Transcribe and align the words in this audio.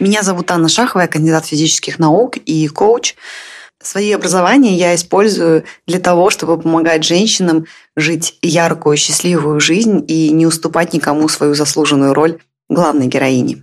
Меня 0.00 0.22
зовут 0.22 0.50
Анна 0.50 0.70
Шахова, 0.70 1.02
я 1.02 1.08
кандидат 1.08 1.44
физических 1.44 1.98
наук 1.98 2.38
и 2.38 2.66
коуч. 2.68 3.16
Свои 3.82 4.10
образования 4.12 4.74
я 4.74 4.94
использую 4.94 5.64
для 5.86 6.00
того, 6.00 6.30
чтобы 6.30 6.58
помогать 6.58 7.04
женщинам 7.04 7.66
жить 7.96 8.38
яркую, 8.40 8.96
счастливую 8.96 9.60
жизнь 9.60 10.02
и 10.08 10.30
не 10.30 10.46
уступать 10.46 10.94
никому 10.94 11.28
свою 11.28 11.52
заслуженную 11.52 12.14
роль 12.14 12.38
главной 12.70 13.08
героини. 13.08 13.62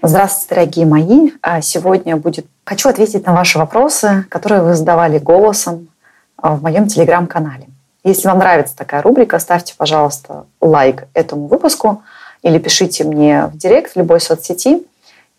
Здравствуйте, 0.00 0.54
дорогие 0.54 0.86
мои. 0.86 1.32
А 1.42 1.60
сегодня 1.60 2.16
будет... 2.16 2.46
Хочу 2.64 2.88
ответить 2.88 3.26
на 3.26 3.32
ваши 3.32 3.58
вопросы, 3.58 4.26
которые 4.28 4.62
вы 4.62 4.76
задавали 4.76 5.18
голосом 5.18 5.88
а, 6.36 6.54
в 6.54 6.62
моем 6.62 6.86
телеграм-канале. 6.86 7.66
Если 8.04 8.28
вам 8.28 8.38
нравится 8.38 8.76
такая 8.76 9.02
рубрика, 9.02 9.40
ставьте, 9.40 9.74
пожалуйста, 9.76 10.46
лайк 10.60 11.08
этому 11.14 11.48
выпуску– 11.48 12.04
или 12.42 12.58
пишите 12.58 13.04
мне 13.04 13.46
в 13.46 13.56
директ 13.56 13.92
в 13.92 13.98
любой 13.98 14.20
соцсети, 14.20 14.82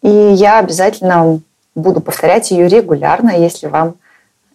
и 0.02 0.10
я 0.10 0.60
обязательно 0.60 1.42
буду 1.76 2.02
повторять 2.02 2.52
ее 2.52 2.68
регулярно, 2.68 3.32
если 3.32 3.68
вам 3.68 3.96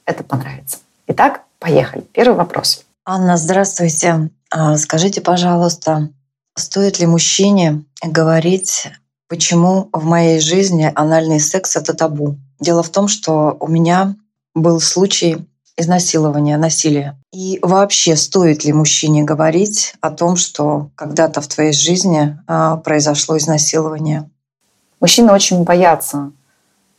это 0.04 0.24
понравится. 0.24 0.78
Итак, 1.06 1.42
поехали. 1.58 2.02
Первый 2.12 2.36
вопрос. 2.36 2.84
Анна, 3.04 3.36
здравствуйте. 3.36 4.30
А, 4.50 4.76
скажите, 4.76 5.20
пожалуйста, 5.20 6.10
стоит 6.56 6.98
ли 6.98 7.06
мужчине 7.06 7.84
говорить, 8.02 8.88
почему 9.28 9.88
в 9.92 10.04
моей 10.04 10.40
жизни 10.40 10.90
анальный 10.94 11.40
секс— 11.40 11.76
это 11.76 11.94
табу? 11.94 12.36
Дело 12.60 12.82
в 12.82 12.88
том, 12.88 13.08
что 13.08 13.56
у 13.60 13.68
меня 13.68 14.14
был 14.54 14.80
случай 14.80 15.46
изнасилования, 15.78 16.56
насилия. 16.56 17.16
И 17.32 17.60
вообще, 17.62 18.16
стоит 18.16 18.64
ли 18.64 18.72
мужчине 18.72 19.22
говорить 19.22 19.94
о 20.00 20.10
том, 20.10 20.36
что 20.36 20.90
когда-то 20.96 21.40
в 21.40 21.46
твоей 21.46 21.72
жизни 21.72 22.36
а, 22.46 22.76
произошло 22.78 23.38
изнасилование? 23.38 24.28
Мужчины 25.00 25.32
очень 25.32 25.62
боятся 25.62 26.32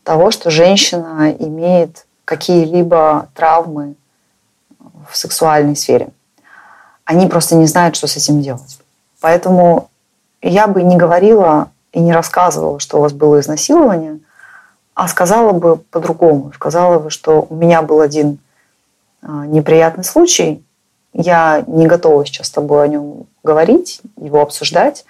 того, 0.02 0.30
что 0.30 0.50
женщина 0.50 1.30
имеет 1.38 2.06
какие-либо 2.24 3.28
травмы 3.34 3.96
в 5.08 5.16
сексуальной 5.16 5.76
сфере. 5.76 6.08
Они 7.04 7.26
просто 7.26 7.56
не 7.56 7.66
знают, 7.66 7.96
что 7.96 8.06
с 8.06 8.16
этим 8.16 8.40
делать. 8.40 8.78
Поэтому 9.20 9.90
я 10.40 10.66
бы 10.66 10.82
не 10.82 10.96
говорила 10.96 11.70
и 11.92 12.00
не 12.00 12.14
рассказывала, 12.14 12.80
что 12.80 12.96
у 12.96 13.00
вас 13.02 13.12
было 13.12 13.40
изнасилование, 13.40 14.20
а 14.94 15.06
сказала 15.08 15.52
бы 15.52 15.76
по-другому. 15.76 16.52
Сказала 16.54 16.98
бы, 16.98 17.10
что 17.10 17.46
у 17.50 17.54
меня 17.54 17.82
был 17.82 18.00
один 18.00 18.38
неприятный 19.22 20.04
случай. 20.04 20.64
Я 21.12 21.64
не 21.66 21.86
готова 21.86 22.24
сейчас 22.24 22.48
с 22.48 22.50
тобой 22.50 22.84
о 22.84 22.88
нем 22.88 23.26
говорить, 23.42 24.00
его 24.16 24.40
обсуждать. 24.40 25.04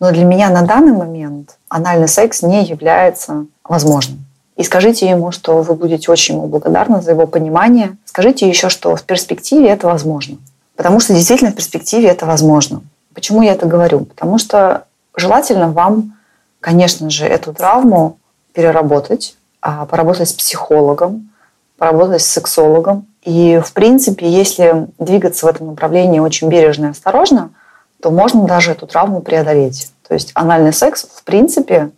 Но 0.00 0.12
для 0.12 0.24
меня 0.24 0.50
на 0.50 0.62
данный 0.62 0.92
момент 0.92 1.56
анальный 1.68 2.08
секс 2.08 2.42
не 2.42 2.64
является 2.64 3.46
возможным. 3.64 4.24
И 4.56 4.64
скажите 4.64 5.08
ему, 5.08 5.30
что 5.30 5.62
вы 5.62 5.74
будете 5.74 6.10
очень 6.10 6.36
ему 6.36 6.48
благодарны 6.48 7.00
за 7.00 7.12
его 7.12 7.26
понимание. 7.26 7.96
Скажите 8.04 8.48
еще, 8.48 8.68
что 8.68 8.96
в 8.96 9.02
перспективе 9.04 9.68
это 9.68 9.86
возможно. 9.86 10.36
Потому 10.76 11.00
что 11.00 11.14
действительно 11.14 11.52
в 11.52 11.54
перспективе 11.54 12.08
это 12.08 12.26
возможно. 12.26 12.82
Почему 13.14 13.42
я 13.42 13.52
это 13.52 13.66
говорю? 13.66 14.00
Потому 14.04 14.38
что 14.38 14.84
желательно 15.16 15.70
вам, 15.70 16.16
конечно 16.60 17.10
же, 17.10 17.24
эту 17.24 17.52
травму 17.52 18.18
переработать, 18.52 19.36
а, 19.60 19.86
поработать 19.86 20.28
с 20.28 20.32
психологом, 20.32 21.30
поработать 21.78 22.22
с 22.22 22.26
сексологом, 22.26 23.06
и, 23.22 23.60
в 23.64 23.72
принципе, 23.72 24.28
если 24.28 24.88
двигаться 24.98 25.46
в 25.46 25.48
этом 25.48 25.68
направлении 25.68 26.18
очень 26.18 26.48
бережно 26.48 26.86
и 26.86 26.90
осторожно, 26.90 27.50
то 28.02 28.10
можно 28.10 28.46
даже 28.46 28.72
эту 28.72 28.86
травму 28.86 29.20
преодолеть. 29.20 29.92
То 30.06 30.14
есть 30.14 30.30
анальный 30.34 30.72
секс, 30.72 31.06
в 31.14 31.24
принципе, 31.24 31.90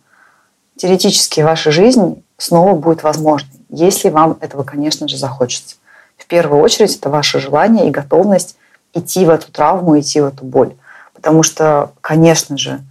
теоретически 0.77 1.41
в 1.41 1.45
вашей 1.45 1.71
жизни 1.71 2.23
снова 2.37 2.75
будет 2.75 3.03
возможным, 3.03 3.51
если 3.69 4.09
вам 4.09 4.37
этого, 4.41 4.63
конечно 4.63 5.07
же, 5.07 5.17
захочется. 5.17 5.75
В 6.17 6.25
первую 6.25 6.61
очередь 6.61 6.95
это 6.95 7.09
ваше 7.09 7.39
желание 7.39 7.87
и 7.87 7.91
готовность 7.91 8.55
идти 8.93 9.25
в 9.25 9.29
эту 9.29 9.51
травму, 9.51 9.99
идти 9.99 10.21
в 10.21 10.25
эту 10.25 10.43
боль. 10.43 10.73
Потому 11.13 11.43
что, 11.43 11.91
конечно 12.01 12.57
же, 12.57 12.81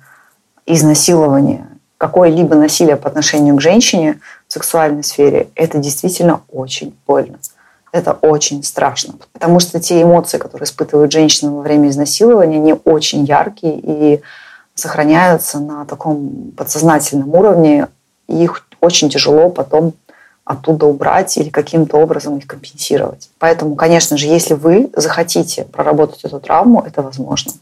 изнасилование, 0.66 1.66
какое-либо 2.00 2.56
насилие 2.56 2.96
по 2.96 3.08
отношению 3.08 3.56
к 3.56 3.60
женщине 3.60 4.20
в 4.48 4.52
сексуальной 4.52 5.04
сфере, 5.04 5.48
это 5.54 5.78
действительно 5.78 6.40
очень 6.50 6.96
больно 7.06 7.38
это 7.92 8.12
очень 8.12 8.62
страшно. 8.62 9.14
Потому 9.32 9.60
что 9.60 9.80
те 9.80 10.02
эмоции, 10.02 10.38
которые 10.38 10.64
испытывают 10.64 11.12
женщины 11.12 11.50
во 11.50 11.62
время 11.62 11.88
изнасилования, 11.88 12.56
они 12.56 12.74
очень 12.84 13.24
яркие 13.24 13.80
и 13.82 14.20
сохраняются 14.74 15.58
на 15.58 15.84
таком 15.84 16.52
подсознательном 16.56 17.34
уровне. 17.34 17.88
И 18.28 18.44
их 18.44 18.64
очень 18.80 19.10
тяжело 19.10 19.50
потом 19.50 19.94
оттуда 20.44 20.86
убрать 20.86 21.36
или 21.36 21.48
каким-то 21.48 21.96
образом 21.96 22.38
их 22.38 22.46
компенсировать. 22.46 23.28
Поэтому, 23.38 23.74
конечно 23.74 24.16
же, 24.16 24.26
если 24.26 24.54
вы 24.54 24.90
захотите 24.96 25.64
проработать 25.64 26.24
эту 26.24 26.40
травму, 26.40 26.82
это 26.86 27.02
возможно. 27.02 27.52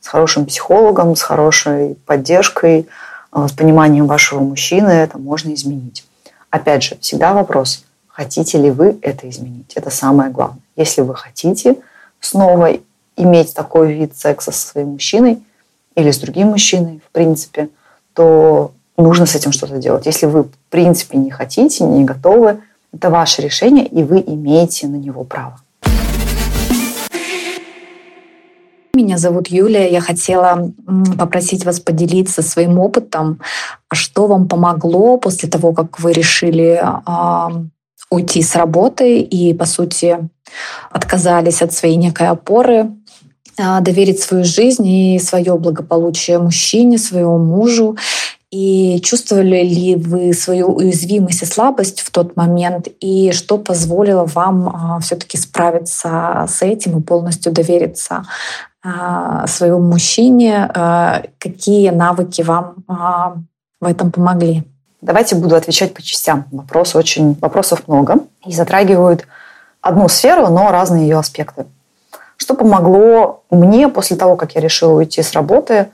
С 0.00 0.08
хорошим 0.08 0.46
психологом, 0.46 1.14
с 1.14 1.22
хорошей 1.22 1.96
поддержкой, 2.06 2.88
с 3.34 3.52
пониманием 3.52 4.06
вашего 4.06 4.40
мужчины 4.40 4.90
это 4.90 5.18
можно 5.18 5.52
изменить. 5.54 6.04
Опять 6.50 6.82
же, 6.82 6.98
всегда 7.00 7.32
вопрос– 7.32 7.84
Хотите 8.12 8.58
ли 8.58 8.70
вы 8.70 8.98
это 9.00 9.28
изменить? 9.30 9.72
Это 9.74 9.88
самое 9.88 10.30
главное. 10.30 10.60
Если 10.76 11.00
вы 11.00 11.14
хотите 11.14 11.76
снова 12.20 12.76
иметь 13.16 13.54
такой 13.54 13.94
вид 13.94 14.16
секса 14.16 14.52
со 14.52 14.68
своим 14.68 14.88
мужчиной 14.88 15.42
или 15.94 16.10
с 16.10 16.18
другим 16.18 16.48
мужчиной, 16.48 17.00
в 17.06 17.10
принципе, 17.10 17.70
то 18.12 18.72
нужно 18.98 19.24
с 19.24 19.34
этим 19.34 19.52
что-то 19.52 19.78
делать. 19.78 20.04
Если 20.04 20.26
вы, 20.26 20.44
в 20.44 20.50
принципе, 20.68 21.16
не 21.16 21.30
хотите, 21.30 21.84
не 21.84 22.04
готовы, 22.04 22.60
это 22.92 23.08
ваше 23.08 23.40
решение, 23.40 23.86
и 23.86 24.02
вы 24.02 24.20
имеете 24.20 24.88
на 24.88 24.96
него 24.96 25.24
право. 25.24 25.58
Меня 28.94 29.16
зовут 29.16 29.48
Юлия. 29.48 29.90
Я 29.90 30.02
хотела 30.02 30.70
попросить 31.18 31.64
вас 31.64 31.80
поделиться 31.80 32.42
своим 32.42 32.78
опытом. 32.78 33.40
А 33.88 33.94
что 33.94 34.26
вам 34.26 34.48
помогло 34.48 35.16
после 35.16 35.48
того, 35.48 35.72
как 35.72 35.98
вы 35.98 36.12
решили 36.12 36.84
уйти 38.10 38.42
с 38.42 38.54
работы 38.54 39.20
и, 39.20 39.54
по 39.54 39.64
сути, 39.64 40.18
отказались 40.90 41.62
от 41.62 41.72
своей 41.72 41.96
некой 41.96 42.28
опоры, 42.28 42.90
а, 43.58 43.80
доверить 43.80 44.20
свою 44.20 44.44
жизнь 44.44 44.86
и 44.86 45.18
свое 45.18 45.56
благополучие 45.56 46.38
мужчине, 46.38 46.98
своему 46.98 47.38
мужу. 47.38 47.96
И 48.50 49.00
чувствовали 49.02 49.64
ли 49.64 49.96
вы 49.96 50.34
свою 50.34 50.66
уязвимость 50.66 51.42
и 51.42 51.46
слабость 51.46 52.02
в 52.02 52.10
тот 52.10 52.36
момент, 52.36 52.88
и 53.00 53.32
что 53.32 53.56
позволило 53.56 54.26
вам 54.26 55.00
все-таки 55.00 55.38
справиться 55.38 56.44
с 56.46 56.60
этим 56.60 56.98
и 56.98 57.02
полностью 57.02 57.50
довериться 57.52 58.26
своему 58.84 59.80
мужчине? 59.80 60.68
Какие 61.38 61.90
навыки 61.90 62.42
вам 62.42 62.74
в 63.80 63.84
этом 63.84 64.10
помогли? 64.10 64.64
Давайте 65.00 65.34
буду 65.34 65.56
отвечать 65.56 65.94
по 65.94 66.02
частям. 66.02 66.46
Вопрос 66.52 66.94
очень, 66.94 67.36
вопросов 67.40 67.88
много 67.88 68.18
и 68.46 68.52
затрагивают 68.52 69.26
одну 69.80 70.08
сферу, 70.08 70.46
но 70.46 70.70
разные 70.70 71.02
ее 71.02 71.18
аспекты. 71.18 71.66
Что 72.36 72.54
помогло 72.54 73.42
мне 73.50 73.88
после 73.88 74.16
того, 74.16 74.36
как 74.36 74.54
я 74.54 74.60
решила 74.60 74.92
уйти 74.94 75.22
с 75.22 75.32
работы, 75.32 75.90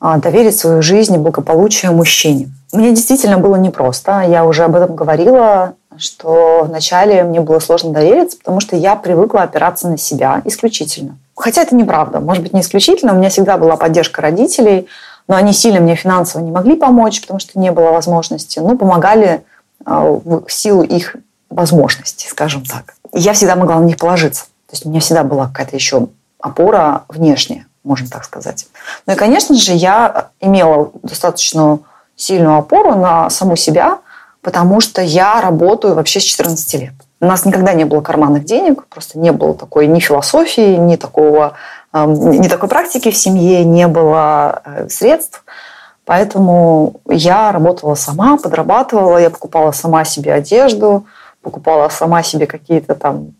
а, 0.00 0.18
доверить 0.18 0.56
свою 0.56 0.82
жизнь 0.82 1.14
и 1.14 1.18
благополучие 1.18 1.90
мужчине? 1.90 2.50
Мне 2.72 2.90
действительно 2.94 3.38
было 3.38 3.56
непросто. 3.56 4.20
Я 4.20 4.44
уже 4.44 4.64
об 4.64 4.76
этом 4.76 4.94
говорила, 4.94 5.74
что 5.96 6.64
вначале 6.64 7.24
мне 7.24 7.40
было 7.40 7.58
сложно 7.58 7.92
довериться, 7.92 8.38
потому 8.38 8.60
что 8.60 8.76
я 8.76 8.94
привыкла 8.94 9.42
опираться 9.42 9.88
на 9.88 9.96
себя 9.96 10.42
исключительно. 10.44 11.16
Хотя 11.38 11.62
это 11.62 11.74
неправда. 11.74 12.20
Может 12.20 12.42
быть, 12.42 12.52
не 12.52 12.60
исключительно. 12.60 13.12
У 13.12 13.16
меня 13.16 13.30
всегда 13.30 13.56
была 13.56 13.76
поддержка 13.76 14.22
родителей– 14.22 14.88
но 15.28 15.36
они 15.36 15.52
сильно 15.52 15.80
мне 15.80 15.94
финансово 15.94 16.42
не 16.42 16.50
могли 16.50 16.74
помочь, 16.74 17.20
потому 17.20 17.38
что 17.38 17.58
не 17.58 17.70
было 17.70 17.92
возможности, 17.92 18.58
но 18.58 18.76
помогали 18.76 19.44
а, 19.84 20.02
в 20.04 20.48
силу 20.48 20.82
их 20.82 21.16
возможностей, 21.50 22.28
скажем 22.28 22.64
так. 22.64 22.94
Я 23.12 23.34
всегда 23.34 23.54
могла 23.54 23.78
на 23.78 23.84
них 23.84 23.98
положиться. 23.98 24.44
То 24.66 24.72
есть 24.72 24.86
у 24.86 24.88
меня 24.88 25.00
всегда 25.00 25.22
была 25.22 25.46
какая-то 25.46 25.76
еще 25.76 26.08
опора 26.40 27.04
внешняя, 27.08 27.66
можно 27.84 28.08
так 28.08 28.24
сказать. 28.24 28.66
Ну 29.06 29.12
и, 29.12 29.16
конечно 29.16 29.54
же, 29.54 29.72
я 29.72 30.30
имела 30.40 30.90
достаточно 31.02 31.78
сильную 32.16 32.56
опору 32.56 32.94
на 32.94 33.28
саму 33.28 33.56
себя, 33.56 33.98
потому 34.40 34.80
что 34.80 35.02
я 35.02 35.40
работаю 35.40 35.94
вообще 35.94 36.20
с 36.20 36.24
14 36.24 36.74
лет. 36.74 36.92
У 37.20 37.26
нас 37.26 37.44
никогда 37.44 37.72
не 37.72 37.84
было 37.84 38.00
карманных 38.00 38.44
денег, 38.44 38.86
просто 38.86 39.18
не 39.18 39.32
было 39.32 39.54
такой 39.54 39.86
ни 39.86 39.98
философии, 39.98 40.76
ни 40.76 40.96
такого 40.96 41.54
не 41.92 42.48
такой 42.48 42.68
практики 42.68 43.10
в 43.10 43.16
семье, 43.16 43.64
не 43.64 43.88
было 43.88 44.62
э, 44.64 44.88
средств. 44.88 45.44
Поэтому 46.04 47.00
я 47.08 47.52
работала 47.52 47.94
сама, 47.94 48.36
подрабатывала, 48.36 49.18
я 49.18 49.30
покупала 49.30 49.72
сама 49.72 50.04
себе 50.04 50.32
одежду, 50.32 51.06
покупала 51.42 51.88
сама 51.88 52.22
себе 52.22 52.46
какие-то 52.46 52.94
там 52.94 53.34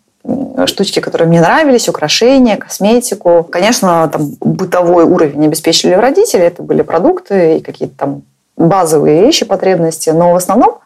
штучки, 0.65 0.99
которые 0.99 1.27
мне 1.27 1.41
нравились, 1.41 1.89
украшения, 1.89 2.57
косметику. 2.57 3.43
Конечно, 3.49 4.07
там 4.09 4.31
бытовой 4.41 5.03
уровень 5.03 5.45
обеспечили 5.45 5.93
родители, 5.93 6.41
это 6.41 6.61
были 6.61 6.81
продукты 6.81 7.57
и 7.57 7.61
какие-то 7.61 7.95
там 7.97 8.21
базовые 8.57 9.21
вещи, 9.21 9.45
потребности, 9.45 10.09
но 10.09 10.33
в 10.33 10.35
основном 10.35 10.79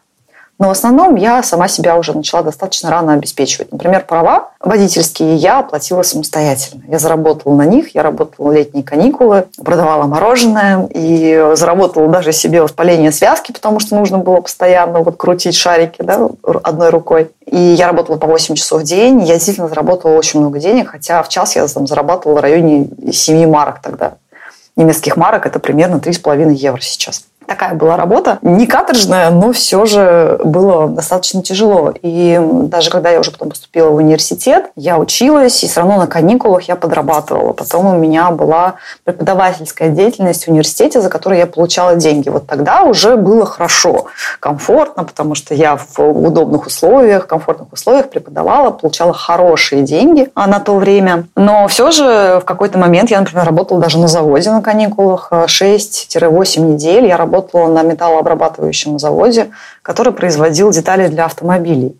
но 0.58 0.68
в 0.68 0.70
основном 0.70 1.16
я 1.16 1.42
сама 1.42 1.68
себя 1.68 1.96
уже 1.96 2.12
начала 2.12 2.42
достаточно 2.42 2.90
рано 2.90 3.14
обеспечивать. 3.14 3.72
Например, 3.72 4.04
права 4.06 4.50
водительские 4.60 5.36
я 5.36 5.58
оплатила 5.58 6.02
самостоятельно. 6.02 6.82
Я 6.88 6.98
заработала 6.98 7.54
на 7.54 7.64
них, 7.64 7.94
я 7.94 8.02
работала 8.02 8.52
летние 8.52 8.84
каникулы, 8.84 9.46
продавала 9.62 10.04
мороженое 10.04 10.88
и 10.94 11.52
заработала 11.54 12.08
даже 12.08 12.32
себе 12.32 12.62
воспаление 12.62 13.10
связки, 13.10 13.52
потому 13.52 13.80
что 13.80 13.96
нужно 13.96 14.18
было 14.18 14.40
постоянно 14.40 15.00
вот 15.00 15.16
крутить 15.16 15.56
шарики 15.56 16.02
да, 16.02 16.28
одной 16.62 16.90
рукой. 16.90 17.30
И 17.46 17.58
я 17.58 17.88
работала 17.88 18.16
по 18.16 18.26
8 18.26 18.54
часов 18.54 18.82
в 18.82 18.84
день, 18.84 19.20
я 19.22 19.34
действительно 19.34 19.68
заработала 19.68 20.16
очень 20.16 20.40
много 20.40 20.60
денег, 20.60 20.90
хотя 20.90 21.22
в 21.22 21.28
час 21.28 21.56
я 21.56 21.66
там 21.66 21.86
зарабатывала 21.86 22.38
в 22.38 22.42
районе 22.42 22.88
7 23.12 23.48
марок 23.50 23.80
тогда. 23.82 24.14
Немецких 24.76 25.16
марок 25.16 25.46
это 25.46 25.58
примерно 25.58 25.96
3,5 25.96 26.52
евро 26.52 26.80
сейчас 26.80 27.24
такая 27.46 27.74
была 27.74 27.96
работа. 27.96 28.38
Не 28.42 28.66
каторжная, 28.66 29.30
но 29.30 29.52
все 29.52 29.84
же 29.86 30.40
было 30.44 30.88
достаточно 30.88 31.42
тяжело. 31.42 31.92
И 32.02 32.40
даже 32.40 32.90
когда 32.90 33.10
я 33.10 33.20
уже 33.20 33.30
потом 33.30 33.50
поступила 33.50 33.90
в 33.90 33.96
университет, 33.96 34.70
я 34.76 34.98
училась, 34.98 35.62
и 35.62 35.68
все 35.68 35.80
равно 35.80 35.98
на 35.98 36.06
каникулах 36.06 36.62
я 36.62 36.76
подрабатывала. 36.76 37.52
Потом 37.52 37.86
у 37.86 37.98
меня 37.98 38.30
была 38.30 38.74
преподавательская 39.04 39.90
деятельность 39.90 40.44
в 40.44 40.48
университете, 40.48 41.00
за 41.00 41.08
которую 41.08 41.38
я 41.38 41.46
получала 41.46 41.96
деньги. 41.96 42.28
Вот 42.28 42.46
тогда 42.46 42.82
уже 42.82 43.16
было 43.16 43.44
хорошо, 43.46 44.06
комфортно, 44.40 45.04
потому 45.04 45.34
что 45.34 45.54
я 45.54 45.76
в 45.76 45.98
удобных 46.00 46.66
условиях, 46.66 47.26
комфортных 47.26 47.72
условиях 47.72 48.10
преподавала, 48.10 48.70
получала 48.70 49.12
хорошие 49.12 49.82
деньги 49.82 50.30
на 50.34 50.60
то 50.60 50.76
время. 50.76 51.26
Но 51.36 51.68
все 51.68 51.90
же 51.90 52.40
в 52.40 52.44
какой-то 52.44 52.78
момент 52.78 53.10
я, 53.10 53.20
например, 53.20 53.44
работала 53.44 53.80
даже 53.80 53.98
на 53.98 54.08
заводе 54.08 54.50
на 54.50 54.62
каникулах 54.62 55.28
6-8 55.30 56.60
недель. 56.60 57.06
Я 57.06 57.16
работала 57.16 57.33
работала 57.34 57.68
на 57.68 57.82
металлообрабатывающем 57.82 58.98
заводе, 58.98 59.48
который 59.82 60.12
производил 60.12 60.70
детали 60.70 61.08
для 61.08 61.24
автомобилей. 61.24 61.96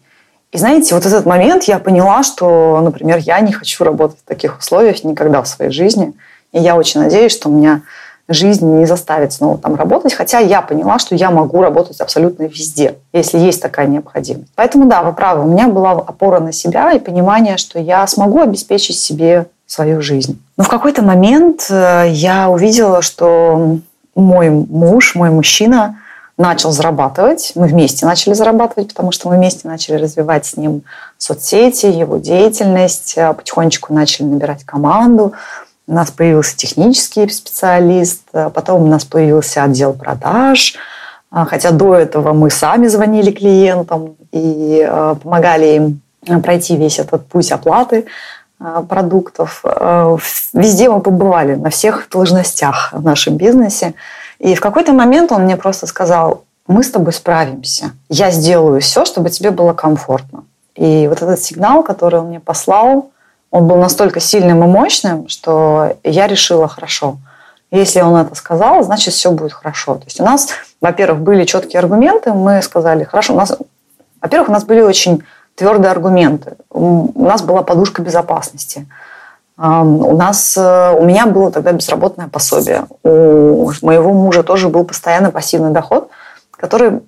И 0.53 0.59
знаете, 0.59 0.95
вот 0.95 1.05
этот 1.05 1.27
момент 1.27 1.65
я 1.65 1.79
поняла, 1.79 2.23
что, 2.23 2.81
например, 2.81 3.19
я 3.19 3.41
не 3.41 3.53
хочу 3.53 3.83
работать 3.83 4.19
в 4.21 4.29
таких 4.29 4.59
условиях 4.59 5.03
никогда 5.03 5.43
в 5.43 5.49
своей 5.49 5.73
жизни. 5.73 6.13
И 6.53 6.61
я 6.61 6.77
очень 6.77 7.01
надеюсь, 7.01 7.33
что 7.33 7.49
у 7.49 7.53
меня 7.53 7.83
жизнь 8.29 8.65
не 8.65 8.87
заставит 8.87 9.33
снова 9.33 9.59
там 9.59 9.75
работать, 9.75 10.15
хотя 10.15 10.39
я 10.39 10.63
поняла, 10.63 10.99
что 10.99 11.17
я 11.17 11.31
могу 11.31 11.61
работать 11.61 12.01
абсолютно 12.01 12.45
везде, 12.45 12.95
если 13.13 13.39
есть 13.39 13.61
такая 13.61 13.87
необходимость. 13.89 14.53
Поэтому 14.55 14.87
да, 14.87 15.03
вы 15.03 15.13
правы, 15.13 15.43
у 15.43 15.53
меня 15.53 15.67
была 15.69 15.91
опора 15.91 16.39
на 16.39 16.53
себя 16.53 16.93
и 16.93 17.01
понимание, 17.01 17.57
что 17.57 17.81
я 17.81 18.07
смогу 18.07 18.41
обеспечить 18.41 18.99
себе 18.99 19.47
свою 19.67 20.01
жизнь. 20.01 20.41
Но 20.57 20.65
в 20.65 20.69
какой-то 20.69 21.03
момент 21.03 21.67
э, 21.69 22.07
я 22.11 22.49
увидела, 22.49 23.03
что 23.03 23.79
мой 24.15 24.51
муж, 24.51 25.15
мой 25.15 25.31
мужчина 25.31 25.99
начал 26.37 26.73
зарабатывать. 26.73 27.53
Мы 27.55 27.67
вместе 27.67 28.07
начали 28.07 28.35
зарабатывать, 28.35 28.89
потому 28.89 29.13
что 29.13 29.29
мы 29.29 29.37
вместе 29.37 29.69
начали 29.69 29.97
развивать 29.97 30.47
с 30.47 30.57
ним 30.57 30.83
соцсети, 31.17 31.87
его 31.87 32.19
деятельность, 32.19 33.17
а 33.17 33.33
потихонечку 33.33 33.93
начали 33.93 34.27
набирать 34.27 34.65
команду. 34.65 35.33
У 35.87 35.93
нас 35.93 36.11
появился 36.11 36.57
технический 36.57 37.29
специалист, 37.29 38.23
а 38.33 38.51
потом 38.51 38.83
у 38.83 38.87
нас 38.87 39.05
появился 39.05 39.63
отдел 39.63 39.93
продаж, 39.93 40.75
а, 41.31 41.45
хотя 41.45 41.71
до 41.71 41.95
этого 41.95 42.33
мы 42.33 42.51
сами 42.51 42.87
звонили 42.89 43.31
клиентам 43.31 44.17
и 44.33 44.89
помогали 45.23 46.01
им 46.25 46.43
пройти 46.43 46.77
весь 46.77 46.99
этот 46.99 47.27
путь 47.27 47.53
оплаты 47.53 48.07
продуктов. 48.59 49.65
Везде 50.53 50.89
мы 50.89 51.01
побывали, 51.01 51.55
на 51.55 51.71
всех 51.71 52.09
должностях 52.11 52.91
в 52.93 53.03
нашем 53.03 53.37
бизнесе. 53.37 53.95
И 54.39 54.55
в 54.55 54.61
какой-то 54.61 54.93
момент 54.93 55.33
он 55.33 55.43
мне 55.43 55.57
просто 55.57 55.87
сказал, 55.87 56.45
мы 56.67 56.83
с 56.83 56.91
тобой 56.91 57.13
справимся. 57.13 57.93
Я 58.09 58.31
сделаю 58.31 58.81
все, 58.81 59.05
чтобы 59.05 59.31
тебе 59.31 59.51
было 59.51 59.73
комфортно. 59.73 60.45
И 60.75 61.07
вот 61.09 61.23
этот 61.23 61.41
сигнал, 61.43 61.83
который 61.83 62.21
он 62.21 62.29
мне 62.29 62.41
послал, 62.41 63.11
он 63.51 63.69
был 63.69 63.77
настолько 63.77 64.19
сильным 64.19 64.65
и 64.65 64.67
мощным, 64.67 65.29
что 65.29 65.97
я 66.03 66.27
решила, 66.27 66.67
хорошо, 66.67 67.19
если 67.71 68.01
он 68.01 68.17
это 68.17 68.35
сказал, 68.35 68.83
значит, 68.83 69.15
все 69.15 69.31
будет 69.31 69.53
хорошо. 69.53 69.97
То 69.97 70.05
есть 70.07 70.21
у 70.21 70.25
нас, 70.25 70.49
во-первых, 70.81 71.21
были 71.21 71.45
четкие 71.45 71.81
аргументы, 71.81 72.33
мы 72.33 72.63
сказали, 72.63 73.05
хорошо, 73.05 73.35
у 73.35 73.37
нас, 73.37 73.57
во-первых, 74.21 74.49
у 74.49 74.53
нас 74.53 74.65
были 74.65 74.81
очень 74.81 75.23
твердые 75.55 75.91
аргументы. 75.91 76.57
У 76.71 77.25
нас 77.25 77.43
была 77.43 77.63
подушка 77.63 78.03
безопасности. 78.03 78.87
У 79.57 80.17
нас, 80.17 80.57
э, 80.57 80.97
у 80.99 81.05
меня 81.05 81.27
было 81.27 81.53
тогда 81.53 81.71
безработное 81.71 82.27
пособие. 82.27 82.87
У 83.05 83.71
моего 83.83 84.13
мужа 84.13 84.43
тоже 84.43 84.69
был 84.69 84.85
постоянно 84.85 85.31
пассивный 85.31 85.71
доход, 85.71 86.09
который 86.51 87.03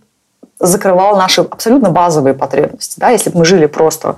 закрывал 0.60 1.16
наши 1.16 1.40
абсолютно 1.40 1.90
базовые 1.90 2.34
потребности. 2.34 3.00
Да? 3.00 3.10
Если 3.10 3.30
бы 3.30 3.38
мы 3.38 3.44
жили 3.44 3.66
просто 3.66 4.16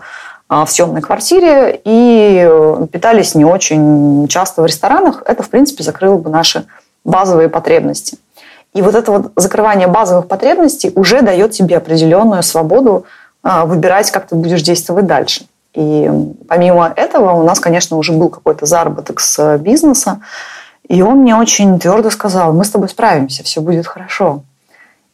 а, 0.48 0.64
в 0.64 0.70
съемной 0.70 1.00
квартире 1.00 1.80
и 1.84 2.46
э, 2.48 2.86
питались 2.92 3.34
не 3.34 3.44
очень 3.44 4.26
часто 4.28 4.62
в 4.62 4.66
ресторанах, 4.66 5.22
это, 5.24 5.42
в 5.42 5.50
принципе, 5.50 5.82
закрыло 5.82 6.16
бы 6.18 6.30
наши 6.30 6.66
базовые 7.04 7.48
потребности. 7.48 8.18
И 8.74 8.82
вот 8.82 8.94
это 8.94 9.10
вот 9.10 9.32
закрывание 9.36 9.88
базовых 9.88 10.28
потребностей 10.28 10.92
уже 10.94 11.22
дает 11.22 11.52
тебе 11.52 11.76
определенную 11.76 12.42
свободу 12.42 13.06
выбирать, 13.42 14.10
как 14.10 14.26
ты 14.26 14.34
будешь 14.34 14.62
действовать 14.62 15.06
дальше. 15.06 15.46
И 15.74 16.10
помимо 16.48 16.92
этого 16.96 17.32
у 17.32 17.44
нас, 17.44 17.60
конечно, 17.60 17.96
уже 17.96 18.12
был 18.12 18.30
какой-то 18.30 18.66
заработок 18.66 19.20
с 19.20 19.58
бизнеса, 19.58 20.20
и 20.88 21.02
он 21.02 21.18
мне 21.18 21.36
очень 21.36 21.78
твердо 21.78 22.10
сказал, 22.10 22.52
мы 22.52 22.64
с 22.64 22.70
тобой 22.70 22.88
справимся, 22.88 23.44
все 23.44 23.60
будет 23.60 23.86
хорошо. 23.86 24.42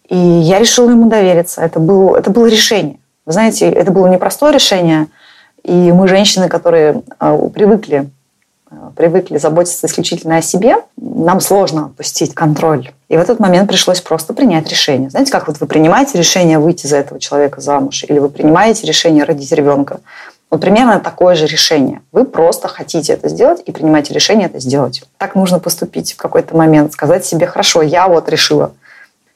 И 0.09 0.17
я 0.17 0.59
решила 0.59 0.91
ему 0.91 1.09
довериться. 1.09 1.63
Это, 1.63 1.81
был, 1.81 2.15
это 2.15 2.31
было 2.31 2.47
решение. 2.47 2.99
Вы 3.27 3.33
знаете, 3.33 3.69
это 3.69 3.91
было 3.91 4.07
непростое 4.07 4.53
решение, 4.53 5.07
и 5.63 5.93
мы, 5.93 6.09
женщины, 6.09 6.49
которые 6.49 7.03
а, 7.19 7.37
привыкли 7.49 8.11
привыкли 8.97 9.39
заботиться 9.39 9.87
исключительно 9.87 10.37
о 10.37 10.43
себе, 10.43 10.77
нам 10.97 11.41
сложно 11.41 11.87
отпустить 11.87 12.35
контроль. 12.35 12.91
И 13.09 13.17
в 13.17 13.21
этот 13.21 13.41
момент 13.41 13.69
пришлось 13.69 14.01
просто 14.01 14.35
принять 14.35 14.69
решение. 14.69 15.11
Знаете, 15.11 15.33
как 15.33 15.49
вот 15.49 15.61
вы 15.61 15.67
принимаете 15.67 16.19
решение 16.19 16.59
выйти 16.59 16.87
за 16.87 16.99
этого 16.99 17.21
человека 17.21 17.61
замуж, 17.61 18.05
или 18.09 18.19
вы 18.19 18.29
принимаете 18.29 18.87
решение 18.87 19.25
родить 19.25 19.53
ребенка. 19.53 20.01
Вот 20.51 20.61
примерно 20.61 21.01
такое 21.01 21.35
же 21.35 21.47
решение. 21.47 22.01
Вы 22.13 22.25
просто 22.25 22.69
хотите 22.69 23.13
это 23.13 23.29
сделать 23.29 23.63
и 23.67 23.73
принимаете 23.73 24.15
решение 24.15 24.47
это 24.47 24.61
сделать. 24.61 25.03
Так 25.19 25.35
нужно 25.35 25.59
поступить 25.59 26.13
в 26.13 26.17
какой-то 26.17 26.57
момент, 26.57 26.93
сказать 26.93 27.25
себе, 27.25 27.47
хорошо, 27.47 27.83
я 27.83 28.09
вот 28.09 28.29
решила. 28.29 28.73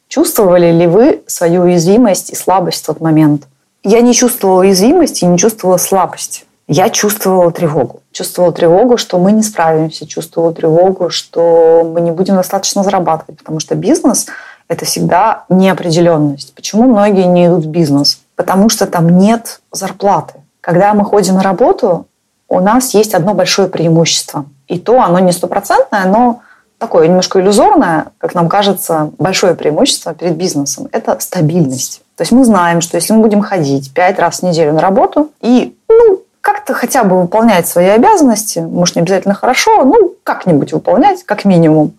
Чувствовали 0.09 0.71
ли 0.71 0.87
вы 0.87 1.23
свою 1.26 1.62
уязвимость 1.62 2.30
и 2.30 2.37
слабость 2.37 2.83
в 2.83 2.87
тот 2.87 3.00
момент? 3.00 3.42
Я 3.85 4.00
не 4.00 4.14
чувствовала 4.14 4.61
уязвимости 4.61 5.25
и 5.25 5.28
не 5.28 5.38
чувствовала 5.38 5.76
слабости 5.76 6.45
я 6.68 6.90
чувствовала 6.90 7.50
тревогу. 7.50 8.02
Чувствовала 8.12 8.52
тревогу, 8.52 8.98
что 8.98 9.18
мы 9.18 9.32
не 9.32 9.42
справимся, 9.42 10.06
чувствовала 10.06 10.52
тревогу, 10.52 11.08
что 11.08 11.82
мы 11.92 12.02
не 12.02 12.10
будем 12.10 12.37
достаточно 12.37 12.84
зарабатывать, 12.84 13.38
потому 13.38 13.58
что 13.58 13.75
бизнес– 13.75 14.26
это 14.68 14.84
всегда 14.84 15.44
неопределенность. 15.48 16.54
Почему 16.54 16.84
многие 16.84 17.25
не 17.25 17.46
идут 17.46 17.64
в 17.64 17.68
бизнес? 17.68 18.20
Потому 18.37 18.68
что 18.68 18.87
там 18.87 19.18
нет 19.18 19.60
зарплаты. 19.72 20.34
Когда 20.60 20.92
мы 20.92 21.06
ходим 21.06 21.34
на 21.34 21.42
работу, 21.42 22.06
у 22.48 22.60
нас 22.60 22.92
есть 22.92 23.14
одно 23.14 23.32
большое 23.32 23.68
преимущество. 23.68 24.44
И 24.66 24.78
то 24.78 25.00
оно 25.02 25.18
не 25.20 25.32
стопроцентное, 25.32 26.04
но 26.04 26.42
такое 26.76 27.08
немножко 27.08 27.40
иллюзорное, 27.40 28.08
как 28.18 28.34
нам 28.34 28.50
кажется, 28.50 29.10
большое 29.18 29.54
преимущество 29.54 30.12
перед 30.12 30.37
бизнесом– 30.37 30.88
это 30.92 31.18
стабильность. 31.20 32.02
То 32.16 32.22
есть 32.22 32.32
мы 32.32 32.44
знаем, 32.44 32.82
что 32.82 32.96
если 32.96 33.14
мы 33.14 33.22
будем 33.22 33.40
ходить 33.40 33.94
пять 33.94 34.18
раз 34.18 34.40
в 34.40 34.42
неделю 34.42 34.75
на 34.75 34.80
работу 34.80 35.30
и 35.40 35.76
ну, 35.88 36.22
как-то 36.40 36.75
хотя 36.75 37.04
бы 37.04 37.21
выполнять 37.23 37.68
свои 37.68 37.87
обязанности, 37.87 38.61
может, 38.61 38.97
не 38.97 39.02
обязательно 39.02 39.35
хорошо, 39.35 39.85
ну, 39.85 40.14
как-нибудь 40.23 40.73
выполнять, 40.73 41.25
как 41.25 41.45
минимум, 41.45 41.92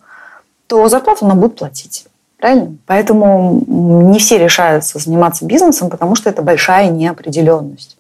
то 0.67 0.87
зарплату 0.87 1.25
нам 1.25 1.39
будут 1.39 1.57
платить. 1.57 2.05
Правильно? 2.37 2.77
Поэтому 2.85 3.63
не 3.67 4.17
все 4.19 4.37
решаются 4.37 4.97
заниматься 4.97 5.45
бизнесом, 5.45 5.89
потому 5.89 6.15
что 6.15 6.29
это 6.29 6.41
большая 6.41 6.89
неопределенность. 6.89 7.97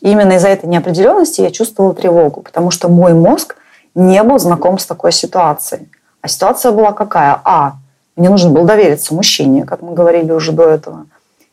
И 0.00 0.10
именно 0.10 0.32
из-за 0.32 0.48
этой 0.48 0.66
неопределенности 0.68 1.40
я 1.40 1.50
чувствовала 1.50 1.94
тревогу, 1.94 2.42
потому 2.42 2.70
что 2.70 2.88
мой 2.88 3.14
мозг 3.14 3.56
не 3.94 4.22
был 4.22 4.38
знаком 4.38 4.78
с 4.78 4.86
такой 4.86 5.12
ситуацией. 5.12 5.88
А 6.20 6.28
ситуация 6.28 6.72
была 6.72 6.92
какая? 6.92 7.40
А. 7.44 7.74
Мне 8.16 8.28
нужно 8.28 8.50
было 8.50 8.66
довериться 8.66 9.14
мужчине, 9.14 9.64
как 9.64 9.80
мы 9.80 9.94
говорили 9.94 10.32
уже 10.32 10.52
до 10.52 10.68
этого. 10.68 11.06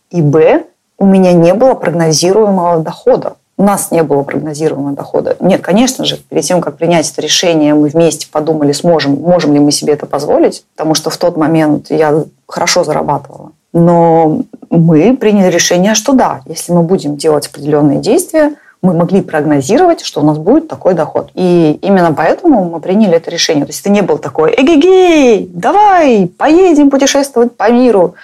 И 0.10 0.22
Б. 0.22 0.66
У 0.98 1.06
меня 1.06 1.34
не 1.34 1.54
было 1.54 1.74
прогнозируемого 1.74 2.80
дохода 2.80 3.36
у 3.58 3.64
нас 3.64 3.92
не 3.92 4.04
было 4.04 4.24
прогнозируемого 4.24 4.96
дохода. 4.96 5.38
Нет, 5.40 5.62
конечно 5.62 6.04
же, 6.04 6.18
перед 6.18 6.44
тем, 6.44 6.62
как 6.62 6.78
принять 6.78 7.10
это 7.10 7.22
решение, 7.22 7.74
мы 7.74 7.88
вместе 7.88 8.28
подумали, 8.30 8.74
сможем, 8.74 9.14
можем 9.14 9.54
ли 9.54 9.60
мы 9.60 9.72
себе 9.72 9.94
это 9.94 10.06
позволить, 10.06 10.66
потому 10.76 10.94
что 10.94 11.10
в 11.10 11.18
тот 11.18 11.38
момент 11.38 11.90
я 11.90 12.26
хорошо 12.48 12.84
зарабатывала. 12.84 13.52
Но 13.72 14.42
мы 14.70 15.16
приняли 15.16 15.52
решение, 15.52 15.96
что 15.96 16.14
да, 16.14 16.42
если 16.46 16.74
мы 16.74 16.84
будем 16.84 17.18
делать 17.18 17.48
определенные 17.48 18.00
действия, 18.00 18.56
мы 18.86 18.94
могли 18.94 19.22
прогнозировать, 19.22 20.02
что 20.02 20.22
у 20.22 20.24
нас 20.24 20.38
будет 20.38 20.68
такой 20.68 20.94
доход. 20.94 21.32
И 21.34 21.80
именно 21.82 22.14
поэтому 22.14 22.66
мы 22.66 22.80
приняли 22.80 23.16
это 23.16 23.32
решение. 23.32 23.66
То 23.66 23.72
есть 23.72 23.82
это 23.82 23.90
не 23.90 24.02
был 24.02 24.18
такой 24.18 24.54
«Эгегей, 24.56 25.50
давай, 25.52 26.28
поедем 26.38 26.90
путешествовать 26.90 27.58
по 27.58 27.70
миру, 27.72 28.16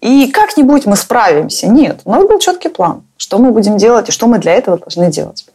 и 0.00 0.30
как-нибудь 0.30 0.86
мы 0.86 0.96
справимся». 0.96 1.68
Нет, 1.68 2.00
у 2.04 2.10
нас 2.10 2.24
был 2.24 2.38
четкий 2.38 2.68
план, 2.68 3.02
что 3.16 3.38
мы 3.38 3.52
будем 3.52 3.76
делать 3.76 4.08
и 4.08 4.12
что 4.12 4.26
мы 4.26 4.38
для 4.38 4.54
этого 4.54 4.78
должны 4.78 5.10
делать. 5.10 5.46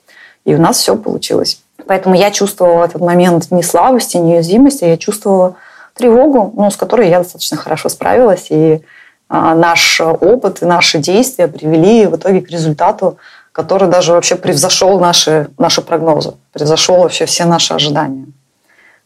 И 0.45 0.55
у 0.55 0.61
нас 0.61 0.77
все 0.77 0.95
получилось. 0.95 1.61
Поэтому 1.85 2.15
я 2.15 2.31
чувствовала 2.31 2.79
в 2.79 2.83
этот 2.83 3.01
момент 3.01 3.51
не 3.51 3.63
слабости, 3.63 4.17
не 4.17 4.35
уязвимости, 4.35 4.85
я 4.85 4.97
чувствовала 4.97 5.55
тревогу, 5.93 6.53
ну, 6.55 6.71
с 6.71 6.77
которой 6.77 7.09
я 7.09 7.19
достаточно 7.19 7.57
хорошо 7.57 7.89
справилась. 7.89 8.47
И 8.49 8.81
а, 9.29 9.55
наш 9.55 9.99
опыт 10.01 10.61
и 10.61 10.65
наши 10.65 10.99
действия 10.99 11.47
привели 11.47 12.05
в 12.05 12.15
итоге 12.15 12.41
к 12.41 12.49
результату, 12.49 13.17
который 13.53 13.87
даже 13.87 14.11
вообще 14.11 14.35
превзошел 14.35 14.99
наши, 14.99 15.47
наши 15.57 15.81
прогнозы, 15.81 16.33
превзошел 16.51 16.97
вообще 16.97 17.25
все 17.25 17.45
наши 17.45 17.73
ожидания. 17.73 18.25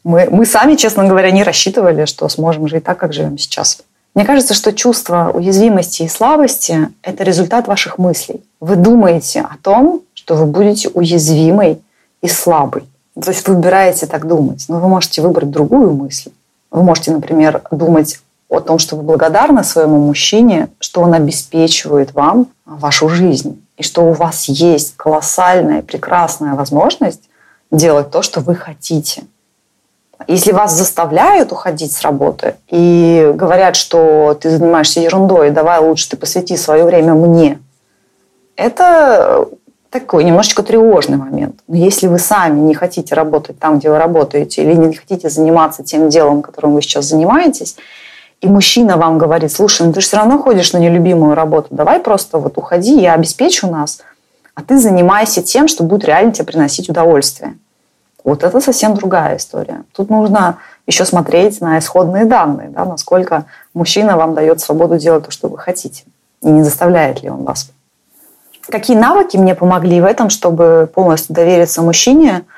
Мы, 0.04 0.27
мы 0.32 0.46
сами, 0.46 0.75
честно 0.75 1.06
говоря, 1.06 1.30
не 1.32 1.44
рассчитывали, 1.44 2.06
что 2.06 2.27
сможем 2.30 2.68
жить 2.68 2.86
так, 2.86 2.98
как 2.98 3.13
живем 3.13 3.38
сейчас. 3.38 3.80
Мне 4.16 4.25
кажется, 4.25 4.54
что 4.54 4.72
чувство 4.74 5.32
уязвимости 5.34 6.04
и 6.04 6.08
слабости– 6.08 6.89
это 7.04 7.24
результат 7.24 7.68
ваших 7.68 7.98
мыслей. 7.98 8.42
Вы 8.62 8.77
думаете 8.77 9.42
о 9.42 9.58
том, 9.62 10.01
что 10.13 10.36
вы 10.36 10.46
будете 10.46 10.89
уязвимой 10.89 11.82
и 12.22 12.27
слабой. 12.27 12.84
То 13.22 13.32
есть 13.32 13.48
вы 13.48 13.56
выбираете 13.56 14.08
так 14.08 14.27
думать. 14.27 14.66
Но 14.70 14.80
вы 14.80 14.88
можете 14.88 15.22
выбрать 15.22 15.51
другую 15.51 15.92
мысль. 15.92 16.32
Вы 16.72 16.84
можете, 16.84 17.12
например, 17.12 17.62
думать 17.70 18.20
о 18.50 18.62
том, 18.62 18.80
что 18.80 18.96
вы 18.96 19.04
благодарны 19.04 19.63
своему 19.63 20.00
мужчине, 20.00 20.70
что 20.80 21.01
он 21.01 21.13
обеспечивает 21.13 22.13
вам 22.13 22.48
вашу 22.66 23.10
жизнь, 23.10 23.62
и 23.78 23.84
что 23.84 24.02
у 24.06 24.12
вас 24.12 24.46
есть 24.46 24.96
колоссальная, 24.98 25.82
прекрасная 25.82 26.56
возможность 26.56 27.30
делать 27.72 28.12
то, 28.12 28.22
что 28.22 28.42
вы 28.42 28.56
хотите. 28.56 29.24
Если 30.28 30.52
вас 30.52 30.74
заставляют 30.74 31.52
уходить 31.52 31.92
с 31.92 32.02
работы 32.02 32.56
и 32.70 33.32
говорят, 33.36 33.76
что 33.76 34.36
ты 34.40 34.50
занимаешься 34.50 35.00
ерундой, 35.00 35.52
давай 35.52 35.80
лучше 35.80 36.10
ты 36.10 36.18
посвяти 36.18 36.58
свое 36.58 36.86
время 36.86 37.14
мне, 37.14 37.60
это 38.56 39.48
такой 39.92 40.24
немножечко 40.24 40.64
тревожный 40.64 41.18
момент. 41.18 41.60
Но 41.68 41.76
если 41.76 42.08
вы 42.08 42.18
сами 42.18 42.60
не 42.60 42.74
хотите 42.74 43.14
работать 43.14 43.60
там, 43.60 43.78
где 43.78 43.90
вы 43.90 44.00
работаете, 44.00 44.64
или 44.64 44.74
не 44.74 44.96
хотите 44.96 45.30
заниматься 45.30 45.84
тем 45.84 46.10
делом, 46.10 46.42
которым 46.42 46.74
вы 46.74 46.82
сейчас 46.82 47.06
занимаетесь, 47.06 47.78
и 48.41 48.48
мужчина 48.48 48.98
вам 48.98 49.17
говорит, 49.17 49.51
слушай, 49.51 49.86
ну 49.86 49.94
ты 49.94 50.01
же 50.01 50.08
все 50.08 50.17
равно 50.17 50.38
ходишь 50.38 50.74
на 50.74 50.77
нелюбимую 50.77 51.36
работу, 51.36 51.67
давай 51.72 52.00
просто 52.00 52.38
вот 52.38 52.58
уходи, 52.58 53.00
я 53.00 53.13
обеспечу 53.13 53.67
нас, 53.67 54.00
а 54.53 54.62
ты 54.62 54.77
занимайся 54.77 55.41
тем, 55.41 55.67
что 55.67 55.84
будет 55.84 56.06
реально 56.06 56.32
тебе 56.32 56.46
приносить 56.46 56.89
удовольствие. 56.89 57.58
Вот 58.24 58.44
это 58.44 58.60
совсем 58.60 58.94
другая 58.94 59.38
история. 59.38 59.84
Тут 59.96 60.10
нужно 60.10 60.58
еще 60.86 61.06
смотреть 61.06 61.62
на 61.62 61.79
исходные 61.79 62.25
данные, 62.25 62.70
да, 62.70 62.86
насколько 62.86 63.46
мужчина 63.74 64.17
вам 64.17 64.34
дает 64.36 64.60
свободу 64.60 64.98
делать 64.98 65.25
то, 65.25 65.32
что 65.32 65.48
вы 65.48 65.58
хотите, 65.58 66.03
и 66.41 66.50
не 66.50 66.63
заставляет 66.63 67.24
ли 67.24 67.29
он 67.29 67.44
вас. 67.44 67.72
Какие 68.70 68.98
навыки 68.98 69.38
мне 69.38 69.56
помогли 69.56 70.01
в 70.01 70.06
этом, 70.06 70.29
чтобы 70.29 70.89
полностью 70.94 71.34
довериться 71.34 71.82
мужчине– 71.82 72.44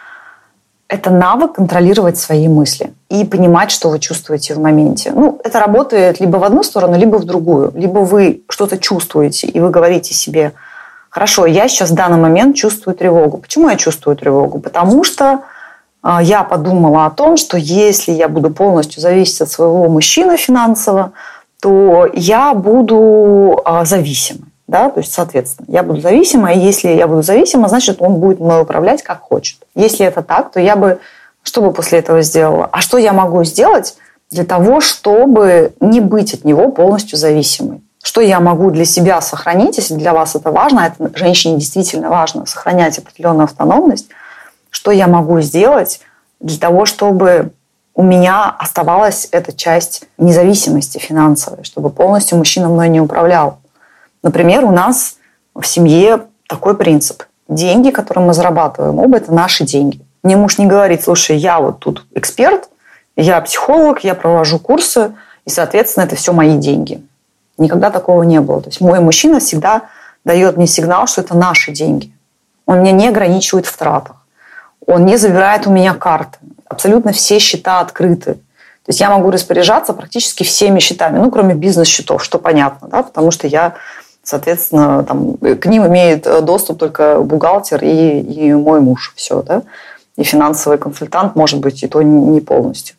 это 0.89 1.11
навык 1.11 1.53
контролировать 1.53 2.17
свои 2.17 2.47
мысли 2.47 2.91
и 3.09 3.23
понимать, 3.23 3.69
что 3.69 3.89
вы 3.89 3.99
чувствуете 3.99 4.55
в 4.55 4.59
моменте. 4.59 5.11
Ну, 5.15 5.39
это 5.43 5.59
работает 5.59 6.19
либо 6.19 6.37
в 6.37 6.43
одну 6.43 6.63
сторону, 6.63 6.97
либо 6.97 7.17
в 7.17 7.25
другую. 7.25 7.71
Либо 7.75 7.99
вы 7.99 8.41
что-то 8.49 8.77
чувствуете, 8.79 9.47
и 9.47 9.59
вы 9.59 9.69
говорите 9.69 10.15
себе, 10.15 10.53
хорошо, 11.09 11.45
я 11.45 11.67
сейчас 11.67 11.91
в 11.91 11.95
данный 11.95 12.17
момент 12.17 12.55
чувствую 12.55 12.95
тревогу. 12.95 13.37
Почему 13.37 13.69
я 13.69 13.75
чувствую 13.77 14.17
тревогу? 14.17 14.59
Потому 14.59 15.03
что 15.03 15.41
а, 16.01 16.23
я 16.23 16.43
подумала 16.43 17.05
о 17.05 17.11
том, 17.11 17.37
что 17.37 17.55
если 17.55 18.11
я 18.11 18.27
буду 18.27 18.49
полностью 18.49 18.99
зависеть 18.99 19.41
от 19.41 19.51
своего 19.51 19.87
мужчины 19.89 20.37
финансово, 20.37 21.11
то 21.61 22.09
я 22.13 22.55
буду 22.55 23.61
а, 23.63 23.85
зависимой 23.85 24.48
да, 24.69 24.89
то 24.89 24.99
есть, 24.99 25.11
соответственно, 25.11 25.65
я 25.69 25.81
буду 25.83 25.99
зависима, 25.99 26.53
и 26.53 26.59
если 26.59 26.89
я 26.89 27.07
буду 27.07 27.23
зависима, 27.23 27.67
значит, 27.67 28.01
он 28.01 28.15
будет 28.15 28.39
мной 28.39 28.61
управлять 28.61 29.01
как 29.01 29.21
хочет. 29.21 29.57
Если 29.75 30.05
это 30.05 30.21
так, 30.21 30.51
то 30.51 30.59
я 30.59 30.75
бы, 30.75 30.99
что 31.41 31.61
бы 31.61 31.73
после 31.73 31.99
этого 31.99 32.21
сделала? 32.21 32.69
А 32.71 32.81
что 32.81 32.97
я 32.97 33.11
могу 33.11 33.43
сделать 33.43 33.95
для 34.29 34.45
того, 34.45 34.79
чтобы 34.79 35.73
не 35.79 35.99
быть 35.99 36.35
от 36.35 36.45
него 36.45 36.69
полностью 36.69 37.17
зависимой? 37.17 37.81
Что 38.03 38.21
я 38.21 38.39
могу 38.39 38.69
для 38.69 38.85
себя 38.85 39.19
сохранить, 39.21 39.77
если 39.77 39.95
для 39.95 40.13
вас 40.13 40.35
это 40.35 40.51
важно, 40.51 40.83
а 40.83 40.87
это 40.87 41.17
женщине 41.17 41.57
действительно 41.57 42.09
важно, 42.09 42.45
сохранять 42.45 42.97
определенную 42.99 43.45
автономность, 43.45 44.07
что 44.69 44.91
я 44.91 45.07
могу 45.07 45.41
сделать 45.41 45.99
для 46.39 46.59
того, 46.59 46.85
чтобы 46.85 47.51
у 47.95 48.03
меня 48.03 48.55
оставалась 48.57 49.27
эта 49.31 49.51
часть 49.51 50.03
независимости 50.17 50.99
финансовой, 50.99 51.63
чтобы 51.63 51.89
полностью 51.89 52.37
мужчина 52.37 52.69
мной 52.69 52.87
не 52.87 53.01
управлял. 53.01 53.57
Например, 54.23 54.65
у 54.65 54.71
нас 54.71 55.17
в 55.55 55.65
семье 55.65 56.25
такой 56.47 56.75
принцип. 56.75 57.23
Деньги, 57.47 57.89
которые 57.89 58.25
мы 58.25 58.33
зарабатываем, 58.33 58.99
оба 58.99 59.17
это 59.17 59.33
наши 59.33 59.63
деньги. 59.63 60.01
Мне 60.23 60.35
муж 60.37 60.57
не 60.57 60.65
говорит, 60.65 61.03
слушай, 61.03 61.37
я 61.37 61.59
вот 61.59 61.79
тут 61.79 62.05
эксперт, 62.13 62.69
я 63.15 63.39
психолог, 63.41 64.03
я 64.03 64.15
провожу 64.15 64.59
курсы, 64.59 65.13
и, 65.45 65.49
соответственно, 65.49 66.03
это 66.03 66.15
все 66.15 66.33
мои 66.33 66.57
деньги. 66.57 67.01
Никогда 67.57 67.89
такого 67.89 68.23
не 68.23 68.39
было. 68.39 68.61
То 68.61 68.69
есть 68.69 68.81
мой 68.81 68.99
мужчина 68.99 69.39
всегда 69.39 69.83
дает 70.23 70.57
мне 70.57 70.67
сигнал, 70.67 71.07
что 71.07 71.21
это 71.21 71.35
наши 71.35 71.71
деньги. 71.71 72.11
Он 72.65 72.81
меня 72.81 72.91
не 72.91 73.07
ограничивает 73.07 73.65
в 73.65 73.75
тратах. 73.75 74.17
Он 74.85 75.05
не 75.05 75.17
забирает 75.17 75.65
у 75.65 75.71
меня 75.71 75.93
карты. 75.93 76.37
Абсолютно 76.67 77.11
все 77.11 77.39
счета 77.39 77.79
открыты. 77.79 78.35
То 78.35 78.91
есть 78.91 78.99
я 78.99 79.09
могу 79.09 79.31
распоряжаться 79.31 79.93
практически 79.93 80.43
всеми 80.43 80.79
счетами, 80.79 81.19
ну, 81.19 81.29
кроме 81.29 81.53
бизнес-счетов, 81.53 82.23
что 82.23 82.39
понятно, 82.39 82.87
да, 82.87 83.03
потому 83.03 83.31
что 83.31 83.47
я 83.47 83.75
Соответственно, 84.29 85.03
там, 85.05 85.37
к 85.37 85.65
ним 85.65 85.87
имеет 85.87 86.27
э, 86.27 86.41
доступ 86.41 86.77
только 86.77 87.19
бухгалтер 87.19 87.83
и, 87.83 88.19
и 88.19 88.53
мой 88.53 88.79
муж. 88.79 89.11
Все, 89.15 89.41
да? 89.41 89.63
И 90.17 90.23
финансовый 90.23 90.77
консультант, 90.77 91.35
может 91.35 91.59
быть, 91.59 91.81
и 91.81 91.87
то 91.87 92.03
не 92.03 92.39
полностью. 92.39 92.95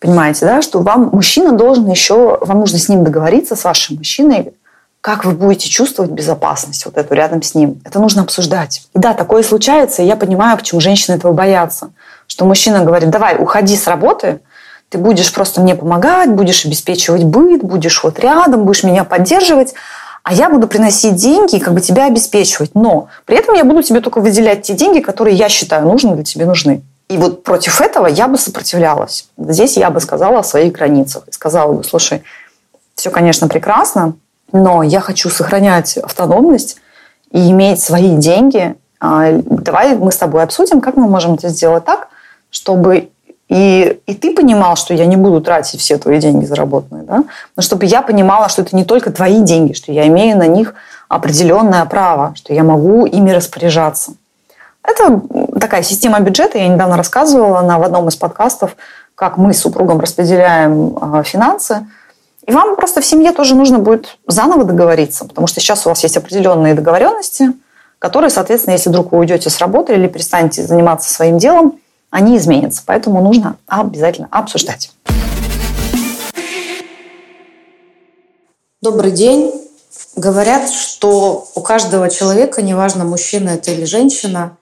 Понимаете, 0.00 0.44
да, 0.44 0.60
что 0.60 0.80
вам 0.80 1.08
мужчина 1.14 1.52
должен 1.52 1.88
еще, 1.88 2.36
вам 2.42 2.58
нужно 2.60 2.78
с 2.78 2.90
ним 2.90 3.04
договориться, 3.04 3.56
с 3.56 3.64
вашим 3.64 3.96
мужчиной, 3.96 4.52
как 5.00 5.24
вы 5.24 5.32
будете 5.32 5.70
чувствовать 5.70 6.10
безопасность 6.10 6.84
вот 6.84 6.98
эту 6.98 7.14
рядом 7.14 7.40
с 7.40 7.54
ним. 7.54 7.80
Это 7.82 7.98
нужно 7.98 8.20
обсуждать. 8.20 8.86
И 8.94 8.98
да, 8.98 9.14
такое 9.14 9.42
случается, 9.42 10.02
и 10.02 10.06
я 10.06 10.14
понимаю, 10.14 10.58
почему 10.58 10.78
женщины 10.78 11.14
этого 11.14 11.32
боятся. 11.32 11.92
Что 12.26 12.44
мужчина 12.44 12.84
говорит, 12.84 13.08
давай, 13.08 13.36
уходи 13.38 13.78
с 13.78 13.86
работы, 13.86 14.40
ты 14.90 14.98
будешь 14.98 15.32
просто 15.32 15.62
мне 15.62 15.74
помогать, 15.74 16.28
будешь 16.28 16.66
обеспечивать 16.66 17.24
быт, 17.24 17.62
будешь 17.62 18.04
вот 18.04 18.18
рядом, 18.18 18.66
будешь 18.66 18.84
меня 18.84 19.04
поддерживать, 19.04 19.72
а 20.24 20.32
я 20.32 20.48
буду 20.48 20.66
приносить 20.66 21.16
деньги 21.16 21.56
и 21.56 21.60
как 21.60 21.74
бы 21.74 21.82
тебя 21.82 22.06
обеспечивать. 22.06 22.74
Но 22.74 23.08
при 23.26 23.36
этом 23.36 23.54
я 23.54 23.64
буду 23.64 23.82
тебе 23.82 24.00
только 24.00 24.20
выделять 24.20 24.62
те 24.62 24.72
деньги, 24.72 25.00
которые 25.00 25.36
я 25.36 25.50
считаю 25.50 25.86
нужны 25.86 26.14
для 26.14 26.24
тебе 26.24 26.46
нужны. 26.46 26.82
И 27.10 27.18
вот 27.18 27.44
против 27.44 27.82
этого 27.82 28.06
я 28.06 28.26
бы 28.26 28.38
сопротивлялась. 28.38 29.28
Здесь 29.36 29.76
я 29.76 29.90
бы 29.90 30.00
сказала 30.00 30.38
о 30.38 30.42
своих 30.42 30.72
границах. 30.72 31.28
И 31.28 31.32
сказала 31.32 31.74
бы, 31.74 31.84
слушай, 31.84 32.22
все, 32.94 33.10
конечно, 33.10 33.48
прекрасно, 33.48 34.14
но 34.50 34.82
я 34.82 35.00
хочу 35.00 35.28
сохранять 35.28 35.98
автономность 35.98 36.78
и 37.30 37.50
иметь 37.50 37.82
свои 37.82 38.16
деньги. 38.16 38.76
А, 39.00 39.30
давай 39.42 39.94
мы 39.94 40.10
с 40.10 40.16
тобой 40.16 40.42
обсудим, 40.42 40.80
как 40.80 40.96
мы 40.96 41.06
можем 41.06 41.34
это 41.34 41.50
сделать 41.50 41.84
так, 41.84 42.08
чтобы 42.50 43.10
и, 43.54 44.00
и 44.06 44.14
ты 44.14 44.34
понимал, 44.34 44.74
что 44.74 44.94
я 44.94 45.06
не 45.06 45.16
буду 45.16 45.40
тратить 45.40 45.80
все 45.80 45.96
твои 45.96 46.18
деньги 46.18 46.44
заработанные, 46.44 47.04
да? 47.04 47.22
но 47.54 47.62
чтобы 47.62 47.84
я 47.86 48.02
понимала, 48.02 48.48
что 48.48 48.62
это 48.62 48.74
не 48.74 48.84
только 48.84 49.12
твои 49.12 49.42
деньги, 49.42 49.74
что 49.74 49.92
я 49.92 50.08
имею 50.08 50.36
на 50.36 50.48
них 50.48 50.74
определенное 51.08 51.84
право, 51.84 52.34
что 52.34 52.52
я 52.52 52.64
могу 52.64 53.06
ими 53.06 53.30
распоряжаться. 53.30 54.14
Это 54.82 55.22
такая 55.60 55.84
система 55.84 56.18
бюджета, 56.18 56.58
я 56.58 56.66
недавно 56.66 56.96
рассказывала 56.96 57.60
на, 57.60 57.78
в 57.78 57.84
одном 57.84 58.08
из 58.08 58.16
подкастов, 58.16 58.74
как 59.14 59.36
мы 59.36 59.54
с 59.54 59.60
супругом 59.60 60.00
распределяем 60.00 60.98
э, 61.00 61.22
финансы. 61.22 61.86
И 62.48 62.50
вам 62.50 62.74
просто 62.74 63.02
в 63.02 63.06
семье 63.06 63.30
тоже 63.30 63.54
нужно 63.54 63.78
будет 63.78 64.18
заново 64.26 64.64
договориться, 64.64 65.26
потому 65.26 65.46
что 65.46 65.60
сейчас 65.60 65.86
у 65.86 65.90
вас 65.90 66.02
есть 66.02 66.16
определенные 66.16 66.74
договоренности, 66.74 67.52
которые, 68.00 68.30
соответственно, 68.30 68.72
если 68.72 68.90
вдруг 68.90 69.12
вы 69.12 69.18
уйдете 69.18 69.48
с 69.48 69.60
работы 69.60 69.94
или 69.94 70.08
перестанете 70.08 70.64
заниматься 70.64 71.14
своим 71.14 71.38
делом, 71.38 71.78
они 72.14 72.36
изменятся. 72.36 72.84
Поэтому 72.86 73.20
нужно 73.20 73.56
обязательно 73.66 74.28
обсуждать. 74.30 74.92
Добрый 78.80 79.10
день. 79.10 79.52
Говорят, 80.14 80.70
что 80.70 81.48
у 81.56 81.60
каждого 81.60 82.08
человека, 82.08 82.62
неважно, 82.62 83.04
мужчина 83.04 83.50
это 83.50 83.72
или 83.72 83.84
женщина, 83.84 84.56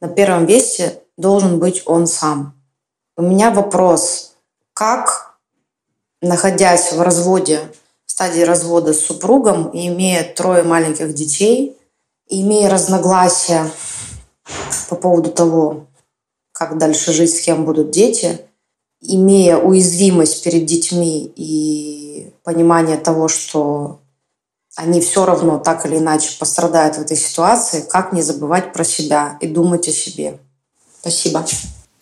на 0.00 0.08
первом 0.08 0.46
месте 0.46 1.00
должен 1.16 1.60
быть 1.60 1.82
он 1.86 2.08
сам. 2.08 2.54
У 3.16 3.22
меня 3.22 3.52
вопрос, 3.52 4.34
как, 4.74 5.38
находясь 6.20 6.92
в 6.92 7.00
разводе, 7.00 7.60
в 8.04 8.10
стадии 8.10 8.42
развода 8.42 8.92
с 8.92 8.98
супругом 8.98 9.68
и 9.68 9.86
имея 9.86 10.24
трое 10.24 10.64
маленьких 10.64 11.14
детей, 11.14 11.78
и 12.26 12.42
имея 12.42 12.68
разногласия 12.68 13.70
по 14.88 14.96
поводу 14.96 15.30
того, 15.30 15.86
как 16.56 16.78
дальше 16.78 17.12
жить, 17.12 17.36
с 17.36 17.40
кем 17.40 17.66
будут 17.66 17.90
дети, 17.90 18.40
имея 19.02 19.58
уязвимость 19.58 20.42
перед 20.42 20.64
детьми 20.64 21.30
и 21.36 22.32
понимание 22.44 22.96
того, 22.96 23.28
что 23.28 24.00
они 24.74 25.02
все 25.02 25.26
равно 25.26 25.58
так 25.58 25.84
или 25.84 25.98
иначе 25.98 26.30
пострадают 26.38 26.96
в 26.96 27.02
этой 27.02 27.16
ситуации, 27.18 27.84
как 27.86 28.14
не 28.14 28.22
забывать 28.22 28.72
про 28.72 28.84
себя 28.84 29.36
и 29.42 29.46
думать 29.46 29.86
о 29.88 29.92
себе. 29.92 30.38
Спасибо. 31.02 31.44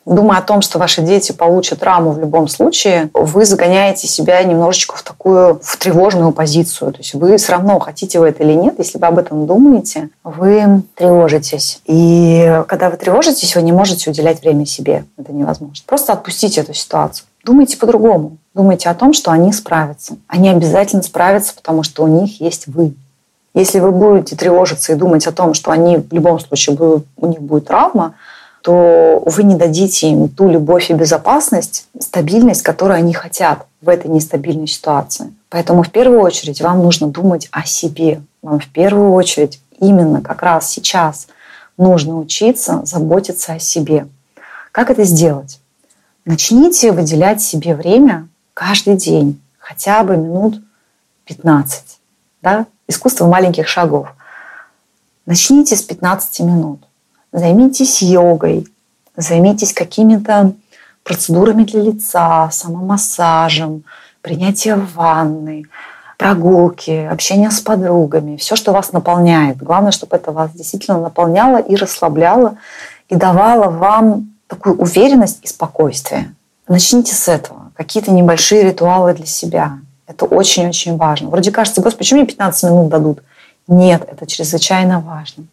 Думая 0.06 0.38
о 0.38 0.42
том, 0.42 0.60
что 0.60 0.78
ваши 0.78 1.00
дети 1.00 1.32
получат 1.32 1.80
травму 1.80 2.10
в 2.10 2.18
любом 2.18 2.46
случае, 2.48 3.10
вы 3.14 3.46
загоняете 3.46 4.06
себя 4.06 4.42
немножечко 4.42 4.96
в 4.96 5.02
такую 5.02 5.60
в 5.62 5.76
тревожную 5.78 6.32
позицию. 6.32 6.92
То 6.92 6.98
есть 6.98 7.14
вы 7.14 7.36
все 7.38 7.52
равно 7.52 7.78
хотите 7.78 8.20
вы 8.20 8.28
это 8.28 8.42
или 8.42 8.52
нет, 8.52 8.74
если 8.78 8.98
вы 8.98 9.06
об 9.06 9.18
этом 9.18 9.46
думаете, 9.46 10.10
вы 10.22 10.82
тревожитесь. 10.94 11.80
И 11.86 12.62
когда 12.68 12.90
вы 12.90 12.96
тревожитесь, 12.98 13.56
вы 13.56 13.62
не 13.62 13.72
можете 13.72 14.10
уделять 14.10 14.42
время 14.42 14.66
себе. 14.66 15.04
Это 15.16 15.32
невозможно. 15.32 15.82
Просто 15.86 16.12
отпустите 16.12 16.60
эту 16.60 16.74
ситуацию. 16.74 17.26
Думайте 17.44 17.78
по-другому. 17.78 18.36
Думайте 18.54 18.88
о 18.90 18.94
том, 18.94 19.12
что 19.12 19.30
они 19.30 19.52
справятся. 19.52 20.16
Они 20.28 20.48
обязательно 20.48 21.02
справятся, 21.02 21.54
потому 21.54 21.82
что 21.82 22.04
у 22.04 22.08
них 22.08 22.40
есть 22.40 22.66
вы. 22.66 22.94
Если 23.54 23.78
вы 23.80 23.92
будете 23.92 24.36
тревожиться 24.36 24.92
и 24.92 24.96
думать 24.96 25.26
о 25.26 25.32
том, 25.32 25.54
что 25.54 25.70
они 25.70 25.98
в 25.98 26.12
любом 26.12 26.40
случае 26.40 26.76
будут, 26.76 27.06
у 27.16 27.26
них 27.26 27.40
будет 27.40 27.66
травма, 27.66 28.14
то 28.64 29.22
вы 29.26 29.42
не 29.42 29.56
дадите 29.56 30.08
им 30.08 30.26
ту 30.26 30.48
любовь 30.48 30.90
и 30.90 30.94
безопасность, 30.94 31.86
стабильность, 32.00 32.62
которую 32.62 32.96
они 32.96 33.12
хотят 33.12 33.66
в 33.82 33.90
этой 33.90 34.10
нестабильной 34.10 34.66
ситуации. 34.66 35.34
Поэтому 35.50 35.82
в 35.82 35.90
первую 35.90 36.22
очередь 36.22 36.62
вам 36.62 36.78
нужно 36.78 37.08
думать 37.08 37.46
о 37.50 37.66
себе. 37.66 38.22
Вам 38.40 38.60
в 38.60 38.68
первую 38.68 39.12
очередь 39.12 39.60
именно 39.78 40.22
как 40.22 40.42
раз 40.42 40.70
сейчас 40.70 41.26
нужно 41.76 42.16
учиться 42.16 42.80
заботиться 42.86 43.52
о 43.52 43.58
себе. 43.58 44.08
Как 44.72 44.88
это 44.88 45.04
сделать? 45.04 45.60
Начните 46.24 46.90
выделять 46.90 47.42
себе 47.42 47.74
время 47.74 48.28
каждый 48.54 48.96
день, 48.96 49.42
хотя 49.58 50.02
бы 50.04 50.16
минут 50.16 50.62
15. 51.26 51.98
Да? 52.40 52.64
Искусство 52.88 53.26
маленьких 53.26 53.68
шагов. 53.68 54.08
Начните 55.26 55.76
с 55.76 55.82
15 55.82 56.40
минут. 56.40 56.80
Займитесь 57.34 58.00
йогой, 58.00 58.68
займитесь 59.16 59.72
какими-то 59.72 60.52
процедурами 61.02 61.64
для 61.64 61.80
лица, 61.82 62.48
самомассажем, 62.52 63.82
принятие 64.22 64.76
ванны, 64.76 65.64
прогулки, 66.16 67.08
общение 67.10 67.50
с 67.50 67.58
подругами, 67.58 68.36
все, 68.36 68.54
что 68.54 68.72
вас 68.72 68.92
наполняет. 68.92 69.56
Главное, 69.56 69.90
чтобы 69.90 70.14
это 70.14 70.30
вас 70.30 70.52
действительно 70.52 71.00
наполняло 71.00 71.56
и 71.56 71.74
расслабляло, 71.74 72.56
и 73.08 73.16
давало 73.16 73.68
вам 73.68 74.28
такую 74.46 74.76
уверенность 74.76 75.40
и 75.42 75.48
спокойствие. 75.48 76.32
Начните 76.68 77.16
с 77.16 77.26
этого. 77.26 77.72
Какие-то 77.74 78.12
небольшие 78.12 78.62
ритуалы 78.62 79.12
для 79.12 79.26
себя. 79.26 79.80
Это 80.06 80.24
очень-очень 80.24 80.96
важно. 80.96 81.30
Вроде 81.30 81.50
кажется, 81.50 81.80
господи, 81.80 81.98
почему 81.98 82.20
мне 82.20 82.28
15 82.28 82.70
минут 82.70 82.88
дадут? 82.90 83.22
Нет, 83.66 84.06
это 84.08 84.24
чрезвычайно 84.24 85.00
важно. 85.00 85.46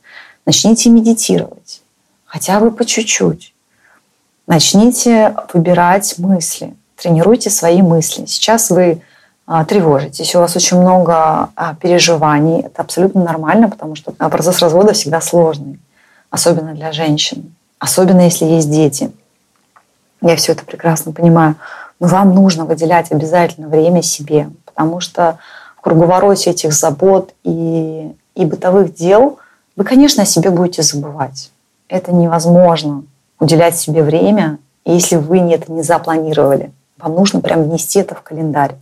Начните 0.46 0.90
медитировать, 0.90 1.82
хотя 2.26 2.60
бы 2.60 2.72
по 2.72 2.84
чуть-чуть. 2.84 3.54
Начните 4.48 5.36
выбирать 5.54 6.18
мысли, 6.18 6.76
тренируйте 6.96 7.52
свои 7.52 7.84
мысли. 7.84 8.26
Сейчас 8.26 8.72
вы 8.72 9.02
а, 9.46 9.64
тревожитесь, 9.66 10.34
у 10.34 10.40
вас 10.40 10.56
очень 10.56 10.78
много 10.78 11.50
а, 11.56 11.76
переживаний. 11.76 12.62
Это 12.62 12.82
абсолютно 12.82 13.24
нормально, 13.24 13.70
потому 13.70 13.96
что 13.96 14.12
процесс 14.12 14.60
развода 14.60 14.94
всегда 14.94 15.22
сложный, 15.22 15.80
особенно 16.32 16.74
для 16.74 16.92
женщин, 16.92 17.54
особенно 17.78 18.22
если 18.22 18.46
есть 18.46 18.72
дети. 18.72 19.12
Я 20.22 20.36
все 20.36 20.54
это 20.54 20.66
прекрасно 20.66 21.12
понимаю. 21.12 21.56
Но 22.00 22.08
вам 22.08 22.34
нужно 22.34 22.66
выделять 22.66 23.12
обязательно 23.12 23.68
время 23.68 24.02
себе, 24.02 24.50
потому 24.66 25.02
что 25.02 25.38
в 25.78 25.82
круговороте 25.82 26.50
этих 26.50 26.74
забот 26.74 27.32
и, 27.44 28.12
и 28.34 28.46
бытовых 28.46 28.96
дел– 28.96 29.38
вы, 29.76 29.84
конечно, 29.84 30.24
о 30.24 30.26
себе 30.26 30.50
будете 30.50 30.84
забывать. 30.84 31.52
Это 31.88 32.12
невозможно 32.12 33.04
уделять 33.40 33.78
себе 33.78 34.04
время, 34.04 34.60
если 34.86 35.16
вы 35.16 35.40
это 35.40 35.72
не 35.72 35.84
запланировали. 35.84 36.72
Вам 36.98 37.16
нужно 37.16 37.42
прям 37.42 37.64
внести 37.64 38.00
это 38.00 38.16
в 38.16 38.22
календарь. 38.22 38.76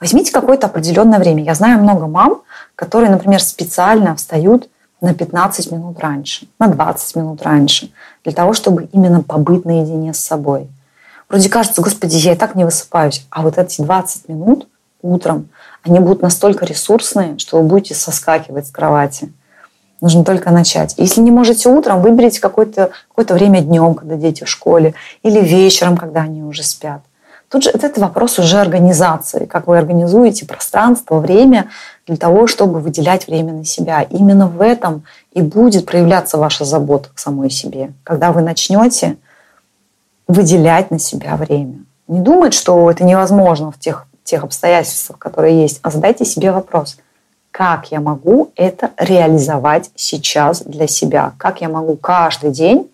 Возьмите 0.00 0.32
какое-то 0.32 0.66
определенное 0.66 1.18
время. 1.18 1.44
Я 1.44 1.54
знаю 1.54 1.80
много 1.80 2.06
мам, 2.06 2.42
которые, 2.74 3.10
например, 3.10 3.42
специально 3.42 4.14
встают 4.16 4.68
на 5.00 5.14
15 5.14 5.72
минут 5.72 5.98
раньше, 6.00 6.46
на 6.58 6.68
20 6.68 7.16
минут 7.16 7.42
раньше, 7.42 7.92
для 8.24 8.32
того, 8.32 8.52
чтобы 8.52 8.84
именно 8.92 9.22
побыть 9.22 9.64
наедине 9.64 10.14
с 10.14 10.18
собой. 10.18 10.68
Вроде 11.28 11.48
кажется, 11.48 11.82
господи, 11.82 12.16
я 12.16 12.32
и 12.32 12.36
так 12.36 12.54
не 12.54 12.64
высыпаюсь, 12.64 13.26
а 13.30 13.42
вот 13.42 13.58
эти 13.58 13.80
20 13.80 14.28
минут 14.28 14.68
утром, 15.02 15.48
они 15.82 15.98
будут 15.98 16.22
настолько 16.22 16.64
ресурсные, 16.64 17.38
что 17.38 17.60
вы 17.60 17.68
будете 17.68 17.94
соскакивать 17.94 18.68
с 18.68 18.70
кровати. 18.70 19.32
Нужно 20.02 20.24
только 20.24 20.50
начать. 20.50 20.96
Если 20.98 21.20
не 21.20 21.30
можете 21.30 21.68
утром, 21.68 22.02
выберите 22.02 22.40
какое-то 22.40 22.90
какое 23.14 23.36
время 23.36 23.60
днем, 23.60 23.94
когда 23.94 24.16
дети 24.16 24.42
в 24.42 24.48
школе, 24.48 24.94
или 25.22 25.38
вечером, 25.38 25.96
когда 25.96 26.22
они 26.22 26.42
уже 26.42 26.64
спят. 26.64 27.02
Тут 27.48 27.62
же 27.62 27.70
это 27.70 28.00
вопрос 28.00 28.36
уже 28.40 28.58
организации, 28.58 29.44
как 29.44 29.68
вы 29.68 29.78
организуете 29.78 30.44
пространство, 30.44 31.20
время 31.20 31.68
для 32.04 32.16
того, 32.16 32.48
чтобы 32.48 32.80
выделять 32.80 33.28
время 33.28 33.52
на 33.52 33.64
себя. 33.64 34.02
Именно 34.02 34.48
в 34.48 34.60
этом 34.60 35.04
и 35.32 35.40
будет 35.40 35.86
проявляться 35.86 36.36
ваша 36.36 36.64
забота 36.64 37.10
к 37.14 37.20
самой 37.20 37.50
себе, 37.50 37.92
когда 38.02 38.32
вы 38.32 38.42
начнете 38.42 39.18
выделять 40.26 40.90
на 40.90 40.98
себя 40.98 41.36
время. 41.36 41.84
Не 42.08 42.18
думать, 42.18 42.54
что 42.54 42.90
это 42.90 43.04
невозможно 43.04 43.70
в 43.70 43.78
тех, 43.78 44.08
тех 44.24 44.42
обстоятельствах, 44.42 45.20
которые 45.20 45.62
есть, 45.62 45.78
а 45.82 45.92
задайте 45.92 46.24
себе 46.24 46.50
вопрос– 46.50 46.96
как 47.52 47.92
я 47.92 48.00
могу 48.00 48.50
это 48.56 48.90
реализовать 48.96 49.90
сейчас 49.94 50.62
для 50.62 50.88
себя, 50.88 51.32
как 51.38 51.60
я 51.60 51.68
могу 51.68 51.96
каждый 51.96 52.50
день 52.50 52.90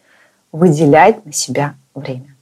выделять 0.53 1.25
на 1.25 1.33
себя 1.33 1.75
время. 1.94 2.35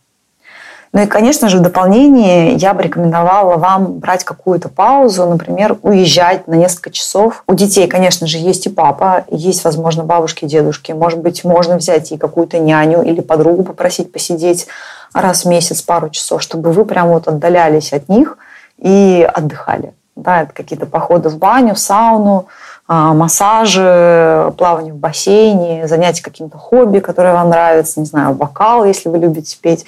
Ну 0.92 1.02
и, 1.02 1.06
конечно 1.06 1.50
же, 1.50 1.58
в 1.58 1.60
дополнение 1.60 2.54
я 2.54 2.72
бы 2.72 2.82
рекомендовала 2.82 3.58
вам 3.58 3.98
брать 3.98 4.24
какую-то 4.24 4.70
паузу, 4.70 5.26
например, 5.26 5.76
уезжать 5.82 6.48
на 6.48 6.54
несколько 6.54 6.90
часов. 6.90 7.44
У 7.46 7.54
детей, 7.54 7.86
конечно 7.86 8.26
же, 8.26 8.38
есть 8.38 8.64
и 8.64 8.70
папа, 8.70 9.26
есть, 9.30 9.62
возможно, 9.64 10.04
бабушки, 10.04 10.46
дедушки. 10.46 10.92
Может 10.92 11.18
быть, 11.18 11.44
можно 11.44 11.76
взять 11.76 12.12
и 12.12 12.16
какую-то 12.16 12.58
няню 12.58 13.02
или 13.02 13.20
подругу 13.20 13.62
попросить 13.62 14.10
посидеть 14.10 14.68
раз 15.12 15.44
в 15.44 15.48
месяц 15.48 15.82
пару 15.82 16.08
часов, 16.08 16.40
чтобы 16.40 16.72
вы 16.72 16.86
прям 16.86 17.08
вот 17.08 17.28
отдалялись 17.28 17.92
от 17.92 18.08
них 18.08 18.38
и 18.78 19.28
отдыхали. 19.34 19.92
Да, 20.16 20.42
это 20.42 20.52
какие-то 20.54 20.86
походы 20.86 21.28
в 21.28 21.36
баню, 21.36 21.74
в 21.74 21.78
сауну, 21.78 22.46
а, 22.88 23.12
массажи, 23.12 24.52
плавание 24.56 24.94
в 24.94 24.96
бассейне, 24.96 25.86
занятия 25.86 26.22
каким-то 26.22 26.56
хобби, 26.56 27.00
которое 27.00 27.34
вам 27.34 27.50
нравится, 27.50 28.00
не 28.00 28.06
знаю, 28.06 28.34
вокал, 28.34 28.84
если 28.84 29.08
вы 29.08 29.18
любите 29.18 29.58
петь. 29.60 29.84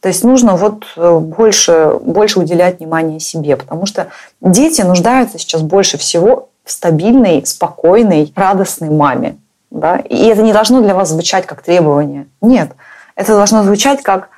То 0.00 0.08
есть 0.08 0.22
нужно 0.24 0.56
вот 0.56 0.84
э, 0.96 1.18
больше, 1.18 1.98
больше 2.02 2.40
уделять 2.40 2.80
внимание 2.80 3.20
себе, 3.20 3.56
потому 3.56 3.86
что 3.86 4.08
дети 4.40 4.82
нуждаются 4.82 5.38
сейчас 5.38 5.62
больше 5.62 5.96
всего 5.96 6.48
в 6.64 6.72
стабильной, 6.72 7.46
спокойной, 7.46 8.32
радостной 8.36 8.90
маме. 8.90 9.36
Да? 9.70 9.96
И 9.98 10.26
это 10.26 10.42
не 10.42 10.52
должно 10.52 10.82
для 10.82 10.94
вас 10.94 11.08
звучать 11.08 11.46
как 11.46 11.62
требование. 11.62 12.26
Нет, 12.42 12.72
это 13.14 13.34
должно 13.34 13.62
звучать 13.62 14.02
как 14.02 14.28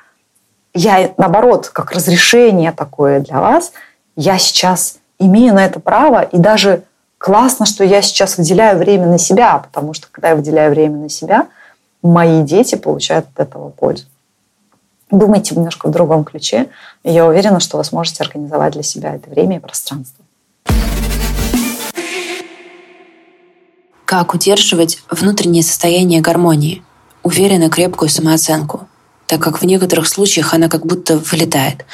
я, 0.75 1.11
наоборот, 1.17 1.69
как 1.69 1.93
разрешение 1.93 2.73
такое 2.73 3.21
для 3.21 3.41
вас. 3.41 3.73
Я 4.17 4.39
сейчас 4.39 4.99
имею 5.27 5.55
на 5.55 5.65
это 5.65 5.81
право, 5.81 6.23
и 6.23 6.39
даже 6.39 6.85
классно, 7.19 7.67
что 7.67 7.85
я 7.85 8.03
сейчас 8.03 8.39
выделяю 8.39 8.79
время 8.79 9.07
на 9.07 9.19
себя, 9.19 9.59
потому 9.59 9.95
что 9.95 10.09
когда 10.11 10.31
я 10.31 10.37
выделяю 10.37 10.71
время 10.71 10.99
на 10.99 11.09
себя, 11.09 11.49
мои 12.03 12.43
дети 12.43 12.75
получают 12.75 13.27
от 13.35 13.49
этого 13.49 13.71
пользу. 13.71 14.07
Думайте 15.11 15.55
немножко 15.55 15.89
в 15.89 15.91
другом 15.91 16.25
ключе, 16.25 16.69
и 17.05 17.13
я 17.13 17.27
уверена, 17.27 17.61
что 17.61 17.77
вы 17.77 17.85
сможете 17.85 18.23
организовать 18.23 18.73
для 18.73 18.83
себя 18.83 19.15
это 19.15 19.29
время 19.29 19.57
и 19.57 19.61
пространство. 19.61 20.25
Как 24.05 24.35
удерживать 24.35 24.99
внутреннее 25.11 25.63
состояние 25.63 26.21
гармонии, 26.21 26.83
уверенно 27.23 27.71
крепкую 27.71 28.09
самооценку, 28.09 28.89
так 29.27 29.41
как 29.41 29.61
в 29.63 29.65
некоторых 29.65 30.09
случаях 30.09 30.55
она 30.55 30.69
как 30.69 30.85
будто 30.85 31.19
вылетает. 31.19 31.85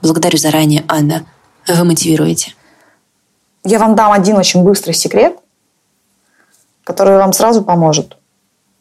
Благодарю 0.00 0.38
заранее, 0.38 0.84
Анна 0.88 1.24
вы 1.68 1.84
мотивируете? 1.84 2.54
Я 3.64 3.78
вам 3.78 3.94
дам 3.94 4.12
один 4.12 4.36
очень 4.36 4.64
быстрый 4.64 4.92
секрет, 4.92 5.38
который 6.84 7.16
вам 7.16 7.32
сразу 7.32 7.62
поможет. 7.62 8.16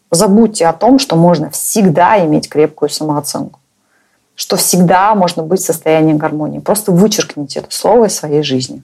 Забудьте 0.09 0.65
о 0.67 0.73
том, 0.73 0.99
что 0.99 1.15
можно 1.15 1.49
всегда 1.51 2.23
иметь 2.25 2.49
крепкую 2.49 2.89
самооценку, 2.89 3.59
что 4.35 4.57
всегда 4.57 5.15
можно 5.15 5.43
быть 5.43 5.61
в 5.61 5.65
состоянии 5.65 6.13
гармонии. 6.13 6.59
Просто 6.59 6.91
вычеркните 6.91 7.59
это 7.59 7.73
слово 7.73 8.05
из 8.05 8.15
своей 8.15 8.43
жизни. 8.43 8.81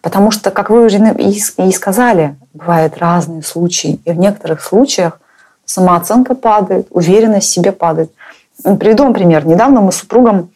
Потому 0.00 0.30
что, 0.30 0.50
как 0.50 0.70
вы 0.70 0.86
уже 0.86 0.98
и 0.98 1.72
сказали, 1.72 2.36
бывают 2.54 2.96
разные 2.98 3.42
случаи. 3.42 4.00
И 4.04 4.12
в 4.12 4.18
некоторых 4.18 4.62
случаях 4.62 5.20
самооценка 5.64 6.34
падает, 6.34 6.86
уверенность 6.90 7.48
в 7.48 7.52
себе 7.52 7.72
падает. 7.72 8.12
Приведу 8.62 9.02
вам 9.02 9.12
пример. 9.12 9.46
Недавно 9.46 9.80
мы 9.80 9.92
с 9.92 9.96
супругом 9.96 10.50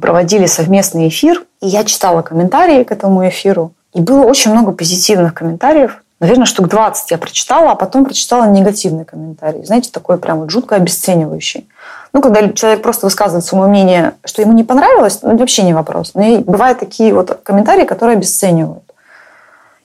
проводили 0.00 0.46
совместный 0.46 1.08
эфир, 1.08 1.44
и 1.60 1.68
я 1.68 1.84
читала 1.84 2.22
комментарии 2.22 2.82
к 2.82 2.92
этому 2.92 3.28
эфиру. 3.28 3.72
И 3.92 4.00
было 4.00 4.24
очень 4.24 4.52
много 4.52 4.72
позитивных 4.72 5.34
комментариев. 5.34 6.02
Наверное, 6.18 6.46
штук 6.46 6.68
20 6.68 7.10
я 7.10 7.18
прочитала, 7.18 7.72
а 7.72 7.74
потом 7.74 8.04
прочитала 8.04 8.44
негативные 8.44 9.04
комментарии. 9.04 9.64
Знаете, 9.64 9.90
такой 9.90 10.18
прям 10.18 10.40
вот 10.40 10.50
жутко 10.50 10.76
обесценивающий. 10.76 11.68
Ну, 12.12 12.22
когда 12.22 12.48
человек 12.50 12.82
просто 12.82 13.06
высказывает 13.06 13.44
свое 13.44 13.68
мнение, 13.68 14.14
что 14.24 14.40
ему 14.40 14.52
не 14.52 14.64
понравилось, 14.64 15.20
ну, 15.22 15.36
вообще 15.36 15.62
не 15.62 15.74
вопрос. 15.74 16.12
Но 16.14 16.38
бывают 16.38 16.78
такие 16.78 17.12
вот 17.12 17.40
комментарии, 17.42 17.84
которые 17.84 18.16
обесценивают. 18.16 18.84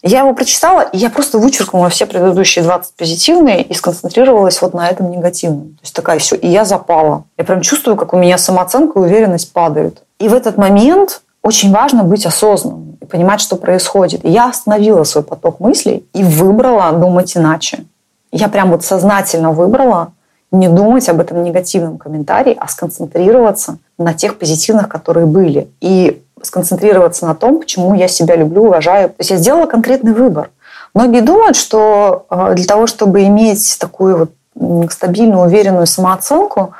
Я 0.07 0.19
его 0.19 0.33
прочитала, 0.33 0.81
и 0.81 0.97
я 0.97 1.09
просто 1.09 1.37
вычеркнула 1.37 1.89
все 1.89 2.05
предыдущие 2.05 2.63
20 2.63 2.93
позитивные 2.95 3.61
и 3.61 3.73
сконцентрировалась 3.73 4.61
вот 4.61 4.73
на 4.73 4.87
этом 4.87 5.11
негативном. 5.11 5.73
То 5.73 5.81
есть 5.83 5.93
такая 5.93 6.19
все. 6.19 6.37
И 6.37 6.47
я 6.47 6.63
запала. 6.63 7.25
Я 7.37 7.43
прям 7.43 7.59
чувствую, 7.59 7.97
как 7.97 8.13
у 8.13 8.17
меня 8.17 8.37
самооценка 8.37 8.99
и 8.99 9.01
уверенность 9.01 9.51
падают. 9.51 10.03
И 10.19 10.29
в 10.29 10.33
этот 10.33 10.57
момент 10.57 11.23
очень 11.43 11.73
важно 11.73 12.05
быть 12.05 12.25
осознанным 12.25 12.97
и 13.01 13.05
понимать, 13.05 13.41
что 13.41 13.57
происходит. 13.57 14.23
И 14.23 14.29
я 14.29 14.47
остановила 14.47 15.03
свой 15.03 15.25
поток 15.25 15.59
мыслей 15.59 16.05
и 16.13 16.23
выбрала 16.23 16.93
думать 16.93 17.35
иначе. 17.35 17.83
Я 18.31 18.47
прям 18.47 18.71
вот 18.71 18.85
сознательно 18.85 19.51
выбрала 19.51 20.13
не 20.51 20.69
думать 20.69 21.09
об 21.09 21.19
этом 21.19 21.43
негативном 21.43 21.97
комментарии, 21.97 22.55
а 22.57 22.69
сконцентрироваться 22.69 23.77
на 23.97 24.13
тех 24.13 24.39
позитивных, 24.39 24.87
которые 24.87 25.25
были. 25.25 25.67
И 25.81 26.23
сконцентрироваться 26.47 27.25
на 27.25 27.35
том, 27.35 27.59
почему 27.59 27.93
я 27.93 28.07
себя 28.07 28.35
люблю, 28.35 28.63
уважаю. 28.63 29.09
То 29.09 29.15
есть 29.19 29.31
я 29.31 29.37
сделала 29.37 29.65
конкретный 29.65 30.13
выбор. 30.13 30.49
Многие 30.93 31.21
думают, 31.21 31.55
что 31.55 32.25
э, 32.29 32.53
для 32.55 32.65
того, 32.65 32.87
чтобы 32.87 33.23
иметь 33.25 33.77
такую 33.79 34.17
вот 34.17 34.91
стабильную, 34.91 35.45
уверенную 35.45 35.85
самооценку, 35.85 36.73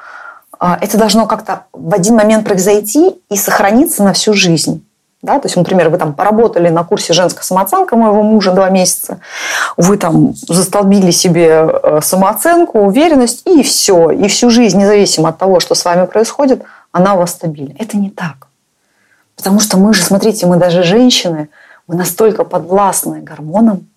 э, 0.60 0.66
это 0.82 0.98
должно 0.98 1.28
как-то 1.28 1.66
в 1.74 1.94
один 1.94 2.16
момент 2.16 2.46
произойти 2.46 3.16
и 3.30 3.38
сохраниться 3.38 4.04
на 4.04 4.14
всю 4.14 4.34
жизнь. 4.34 4.84
Да? 5.22 5.40
То 5.40 5.48
есть, 5.48 5.56
например, 5.56 5.90
вы 5.90 5.98
там 5.98 6.14
поработали 6.14 6.70
на 6.70 6.84
курсе 6.84 7.14
«Женская 7.14 7.44
самооценка» 7.44 7.96
моего 7.96 8.22
мужа 8.24 8.52
два 8.52 8.70
месяца, 8.70 9.20
вы 9.76 9.98
там 9.98 10.34
застолбили 10.34 11.12
себе 11.12 11.68
э, 11.68 12.00
самооценку, 12.02 12.80
уверенность, 12.80 13.42
и 13.46 13.64
все. 13.64 14.12
И 14.12 14.28
всю 14.28 14.50
жизнь, 14.50 14.80
независимо 14.80 15.30
от 15.30 15.38
того, 15.38 15.60
что 15.60 15.76
с 15.76 15.84
вами 15.86 16.06
происходит, 16.06 16.64
она 16.92 17.16
у 17.16 17.20
вас 17.20 17.32
стабильна. 17.32 17.76
Это 17.80 17.98
не 17.98 18.10
так. 18.10 18.47
Потому 19.38 19.60
что 19.60 19.78
мы 19.78 19.94
же, 19.94 20.04
смотрите, 20.04 20.48
мы 20.48 20.58
даже 20.58 20.84
женщины, 20.84 21.50
мы 21.88 21.96
настолько 21.96 22.44
подвластны 22.44 23.22
гормонам, 23.22 23.88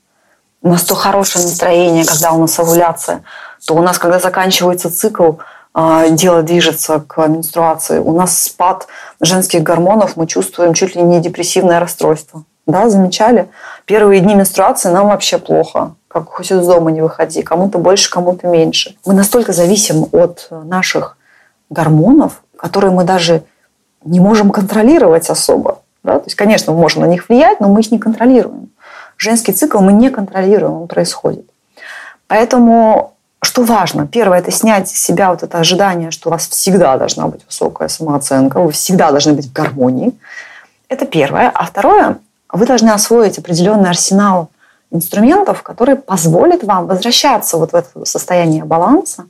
у 0.63 0.69
нас 0.69 0.83
то 0.83 0.95
хорошее 0.95 1.45
настроение, 1.45 2.05
когда 2.05 2.33
у 2.33 2.39
нас 2.39 2.59
овуляция, 2.59 3.23
то 3.67 3.75
у 3.75 3.83
нас, 3.83 3.99
когда 3.99 4.21
заканчивается 4.21 4.95
цикл, 4.95 5.33
а, 5.73 6.09
дело 6.09 6.43
движется 6.43 7.01
к 7.01 7.27
менструации. 7.27 7.99
У 7.99 8.13
нас 8.13 8.39
спад 8.39 8.87
женских 9.21 9.63
гормонов, 9.63 10.17
мы 10.17 10.27
чувствуем 10.27 10.75
чуть 10.75 10.97
ли 10.97 11.03
не 11.03 11.21
депрессивное 11.21 11.81
расстройство. 11.81 12.45
Да, 12.67 12.91
замечали? 12.91 13.49
Первые 13.87 14.21
дни 14.21 14.35
менструации 14.35 14.91
нам 14.91 15.09
вообще 15.09 15.39
плохо. 15.39 15.95
Как 16.09 16.29
хоть 16.29 16.51
из 16.51 16.67
дома 16.67 16.91
не 16.91 17.01
выходи. 17.01 17.43
Кому-то 17.43 17.79
больше, 17.79 18.11
кому-то 18.11 18.47
меньше. 18.47 18.97
Мы 19.07 19.15
настолько 19.15 19.53
зависим 19.53 20.09
от 20.13 20.49
наших 20.51 21.17
гормонов, 21.71 22.43
которые 22.57 22.91
мы 22.91 23.05
даже 23.05 23.45
не 24.05 24.21
можем 24.21 24.51
контролировать 24.51 25.29
особо. 25.31 25.81
Да? 26.03 26.19
То 26.19 26.27
есть, 26.27 26.37
конечно, 26.37 26.73
мы 26.73 26.81
можем 26.81 27.03
на 27.03 27.07
них 27.07 27.29
влиять, 27.29 27.61
но 27.61 27.69
мы 27.69 27.81
их 27.81 27.91
не 27.91 27.99
контролируем. 27.99 28.71
Женский 29.17 29.53
цикл 29.53 29.81
мы 29.81 29.93
не 29.93 30.11
контролируем, 30.11 30.83
он 30.83 30.89
происходит. 30.89 31.45
Поэтому 32.27 33.15
что 33.43 33.63
важно? 33.63 34.07
Первое– 34.07 34.39
это 34.41 34.51
снять 34.51 34.89
с 34.89 34.93
себя 34.93 35.31
вот 35.31 35.43
это 35.43 35.59
ожидание, 35.59 36.11
что 36.11 36.29
у 36.29 36.33
вас 36.33 36.49
всегда 36.49 36.97
должна 36.97 37.27
быть 37.27 37.45
высокая 37.47 37.89
самооценка, 37.89 38.61
вы 38.61 38.73
всегда 38.73 39.11
должны 39.11 39.33
быть 39.33 39.49
в 39.49 39.53
гармонии. 39.53 40.13
Это 40.89 41.07
первое. 41.07 41.51
А 41.53 41.65
второе– 41.65 42.19
вы 42.53 42.67
должны 42.67 42.91
освоить 42.91 43.39
определенный 43.39 43.91
арсенал 43.91 44.51
инструментов, 44.91 45.63
который 45.63 45.97
позволит 45.97 46.65
вам 46.65 46.87
возвращаться 46.87 47.57
вот 47.57 47.73
в 47.73 47.75
это 47.75 48.05
состояние 48.05 48.65
баланса 48.65 49.27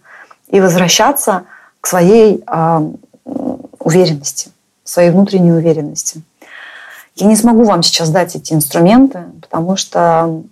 и 0.48 0.61
возвращаться 0.61 1.44
к 1.80 1.87
своей 1.87 2.42
э, 2.46 2.80
уверенности 3.78 4.50
своей 4.90 5.11
внутренней 5.11 5.53
уверенности. 5.53 6.22
Я 7.14 7.26
не 7.26 7.37
смогу 7.37 7.64
вам 7.64 7.83
сейчас 7.83 8.11
дать 8.11 8.35
эти 8.37 8.53
инструменты, 8.53 9.24
потому 9.40 9.76
что 9.76 10.42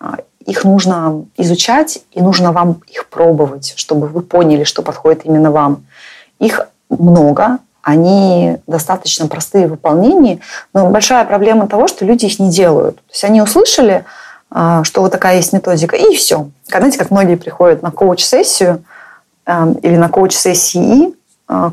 а, 0.00 0.16
их 0.46 0.64
нужно 0.64 1.26
изучать, 1.36 2.00
и 2.12 2.22
нужно 2.22 2.52
вам 2.52 2.80
их 2.88 3.08
пробовать, 3.08 3.74
чтобы 3.76 4.06
вы 4.06 4.22
поняли, 4.22 4.64
что 4.64 4.82
подходит 4.82 5.26
именно 5.26 5.50
вам. 5.50 5.84
Их 6.38 6.68
много, 6.88 7.58
они 7.82 8.56
достаточно 8.66 9.28
простые 9.28 9.66
в 9.66 9.70
выполнении, 9.70 10.40
но 10.72 10.88
большая 10.88 11.24
проблема 11.24 11.68
того, 11.68 11.86
что 11.88 12.04
люди 12.04 12.26
их 12.26 12.38
не 12.38 12.50
делают. 12.50 12.96
То 12.96 13.12
есть 13.12 13.24
они 13.24 13.42
услышали, 13.42 14.04
а, 14.50 14.84
что 14.84 15.02
вот 15.02 15.12
такая 15.12 15.36
есть 15.36 15.52
методика, 15.52 15.96
и 15.96 16.16
все. 16.16 16.48
Знаете, 16.66 16.98
как 16.98 17.10
многие 17.10 17.36
приходят 17.36 17.82
на 17.82 17.90
коуч-сессию 17.90 18.82
а, 19.44 19.68
или 19.82 19.96
на 19.96 20.08
коуч-сессии, 20.08 21.14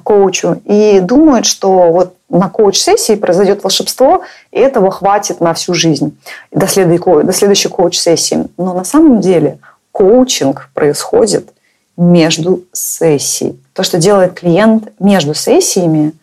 коучу 0.03 0.61
и 0.63 0.99
думают, 1.01 1.45
что 1.45 1.91
вот 1.91 2.15
на 2.29 2.49
коуч-сессии 2.49 3.15
произойдет 3.15 3.63
волшебство, 3.63 4.21
и 4.51 4.59
этого 4.59 4.89
хватит 4.89 5.41
на 5.41 5.53
всю 5.53 5.73
жизнь, 5.73 6.17
до, 6.51 6.67
следующей, 6.67 7.23
до 7.23 7.33
следующей 7.33 7.69
коуч-сессии. 7.69 8.47
Но 8.57 8.73
на 8.73 8.83
самом 8.83 9.21
деле 9.21 9.59
коучинг 9.91 10.69
происходит 10.73 11.49
между 11.97 12.63
сессией. 12.73 13.59
То, 13.73 13.83
что 13.83 13.97
делает 13.97 14.33
клиент 14.33 14.91
между 14.99 15.33
сессиями, 15.33 16.13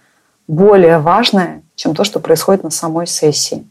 более 0.48 0.98
важное, 0.98 1.62
чем 1.76 1.94
то, 1.94 2.04
что 2.04 2.20
происходит 2.20 2.64
на 2.64 2.70
самой 2.70 3.06
сессии. 3.06 3.66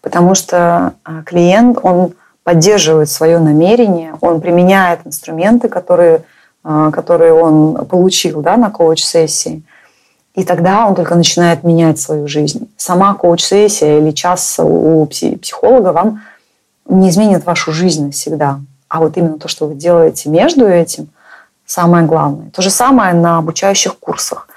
Потому 0.00 0.34
что 0.34 0.94
а, 1.04 1.22
клиент, 1.24 1.78
он 1.82 2.12
поддерживает 2.44 3.08
свое 3.08 3.38
намерение, 3.38 4.14
он 4.20 4.40
применяет 4.40 5.00
инструменты, 5.04 5.68
которые 5.68 6.22
которые 6.62 7.32
он 7.32 7.86
получил 7.86 8.40
да, 8.42 8.56
на 8.56 8.70
коуч-сессии. 8.70 9.62
И 10.34 10.44
тогда 10.44 10.86
он 10.86 10.94
только 10.94 11.14
начинает 11.14 11.62
менять 11.62 12.00
свою 12.00 12.26
жизнь. 12.26 12.70
Сама 12.76 13.14
коуч-сессия 13.14 13.98
или 13.98 14.12
час 14.12 14.58
у 14.58 15.06
психолога 15.06 15.92
вам 15.92 16.22
не 16.88 17.10
изменит 17.10 17.44
вашу 17.44 17.72
жизнь 17.72 18.06
навсегда. 18.06 18.60
А 18.88 19.00
вот 19.00 19.16
именно 19.16 19.38
то, 19.38 19.48
что 19.48 19.66
вы 19.66 19.74
делаете 19.74 20.28
между 20.28 20.66
этим, 20.66 21.08
самое 21.66 22.06
главное. 22.06 22.50
То 22.50 22.62
же 22.62 22.70
самое 22.70 23.14
на 23.14 23.38
обучающих 23.38 23.98
курсах, 23.98 24.48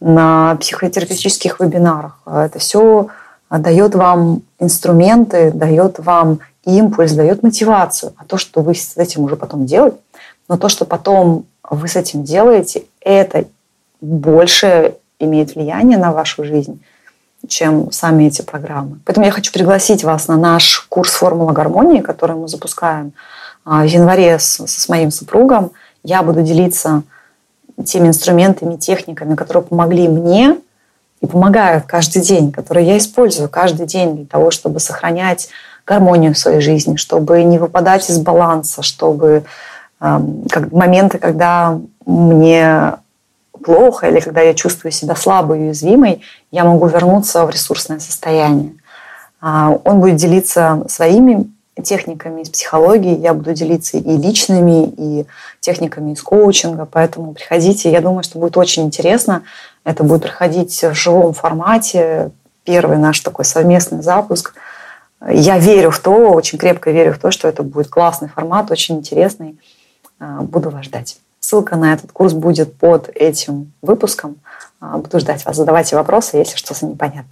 на 0.00 0.56
психотерапевтических 0.56 1.60
вебинарах. 1.60 2.18
Это 2.26 2.58
все 2.58 3.08
дает 3.50 3.94
вам 3.94 4.42
инструменты, 4.58 5.52
дает 5.52 5.98
вам 5.98 6.40
импульс, 6.64 7.12
дает 7.12 7.42
мотивацию. 7.42 8.12
А 8.16 8.24
то, 8.24 8.36
что 8.36 8.60
вы 8.60 8.74
с 8.74 8.96
этим 8.96 9.22
уже 9.22 9.36
потом 9.36 9.66
делаете, 9.66 9.98
но 10.48 10.56
то, 10.56 10.68
что 10.68 10.84
потом 10.84 11.46
вы 11.68 11.88
с 11.88 11.96
этим 11.96 12.24
делаете, 12.24 12.84
это 13.00 13.44
больше 14.00 14.94
имеет 15.18 15.54
влияние 15.54 15.98
на 15.98 16.12
вашу 16.12 16.44
жизнь, 16.44 16.82
чем 17.48 17.90
сами 17.92 18.24
эти 18.24 18.42
программы. 18.42 18.98
Поэтому 19.04 19.26
я 19.26 19.32
хочу 19.32 19.52
пригласить 19.52 20.04
вас 20.04 20.28
на 20.28 20.36
наш 20.36 20.86
курс 20.88 21.12
«Формула 21.12 21.52
гармонии», 21.52 22.00
который 22.00 22.36
мы 22.36 22.48
запускаем 22.48 23.12
а, 23.64 23.82
в 23.82 23.86
январе 23.86 24.38
с, 24.38 24.60
с 24.66 24.88
моим 24.88 25.10
супругом. 25.10 25.72
Я 26.02 26.22
буду 26.22 26.42
делиться 26.42 27.02
теми 27.84 28.08
инструментами, 28.08 28.76
техниками, 28.76 29.34
которые 29.34 29.64
помогли 29.64 30.08
мне 30.08 30.56
и 31.20 31.26
помогают 31.26 31.84
каждый 31.86 32.22
день, 32.22 32.52
которые 32.52 32.86
я 32.86 32.98
использую 32.98 33.48
каждый 33.48 33.86
день 33.86 34.16
для 34.16 34.26
того, 34.26 34.50
чтобы 34.50 34.80
сохранять 34.80 35.48
гармонию 35.86 36.34
в 36.34 36.38
своей 36.38 36.60
жизни, 36.60 36.96
чтобы 36.96 37.42
не 37.42 37.58
выпадать 37.58 38.08
из 38.10 38.18
баланса, 38.18 38.82
чтобы 38.82 39.44
как 39.98 40.72
моменты, 40.72 41.18
когда 41.18 41.78
мне 42.04 42.94
плохо 43.64 44.08
или 44.08 44.20
когда 44.20 44.42
я 44.42 44.54
чувствую 44.54 44.92
себя 44.92 45.16
слабой 45.16 45.58
и 45.58 45.62
уязвимой, 45.62 46.22
я 46.50 46.64
могу 46.64 46.86
вернуться 46.86 47.44
в 47.46 47.50
ресурсное 47.50 47.98
состояние. 47.98 48.74
А, 49.40 49.78
он 49.84 50.00
будет 50.00 50.16
делиться 50.16 50.84
своими 50.88 51.50
техниками 51.82 52.42
из 52.42 52.48
психологии, 52.48 53.18
я 53.18 53.34
буду 53.34 53.52
делиться 53.52 53.98
и 53.98 54.16
личными, 54.16 54.92
и 54.96 55.26
техниками 55.60 56.12
из 56.12 56.22
коучинга, 56.22 56.86
поэтому 56.90 57.34
приходите, 57.34 57.90
я 57.90 58.00
думаю, 58.00 58.22
что 58.22 58.38
будет 58.38 58.56
очень 58.56 58.84
интересно. 58.84 59.42
Это 59.84 60.02
будет 60.02 60.22
проходить 60.22 60.82
в 60.82 60.94
живом 60.94 61.34
формате, 61.34 62.30
первый 62.64 62.98
наш 62.98 63.20
такой 63.20 63.44
совместный 63.44 64.02
запуск. 64.02 64.54
Я 65.28 65.58
верю 65.58 65.90
в 65.90 65.98
то, 65.98 66.30
очень 66.30 66.58
крепко 66.58 66.90
верю 66.90 67.12
в 67.12 67.18
то, 67.18 67.30
что 67.30 67.46
это 67.48 67.62
будет 67.62 67.88
классный 67.88 68.28
формат, 68.28 68.70
очень 68.70 68.96
интересный. 68.96 69.56
А, 70.18 70.40
буду 70.42 70.70
вас 70.70 70.84
ждать. 70.86 71.18
Ссылка 71.40 71.76
на 71.76 71.92
этот 71.92 72.12
курс 72.12 72.32
будет 72.32 72.76
под 72.76 73.10
этим 73.14 73.72
выпуском. 73.82 74.36
А, 74.80 74.98
буду 74.98 75.20
ждать 75.20 75.44
вас. 75.44 75.56
Задавайте 75.56 75.96
вопросы, 75.96 76.38
если 76.38 76.56
что-то 76.56 76.86
непонятно. 76.86 77.30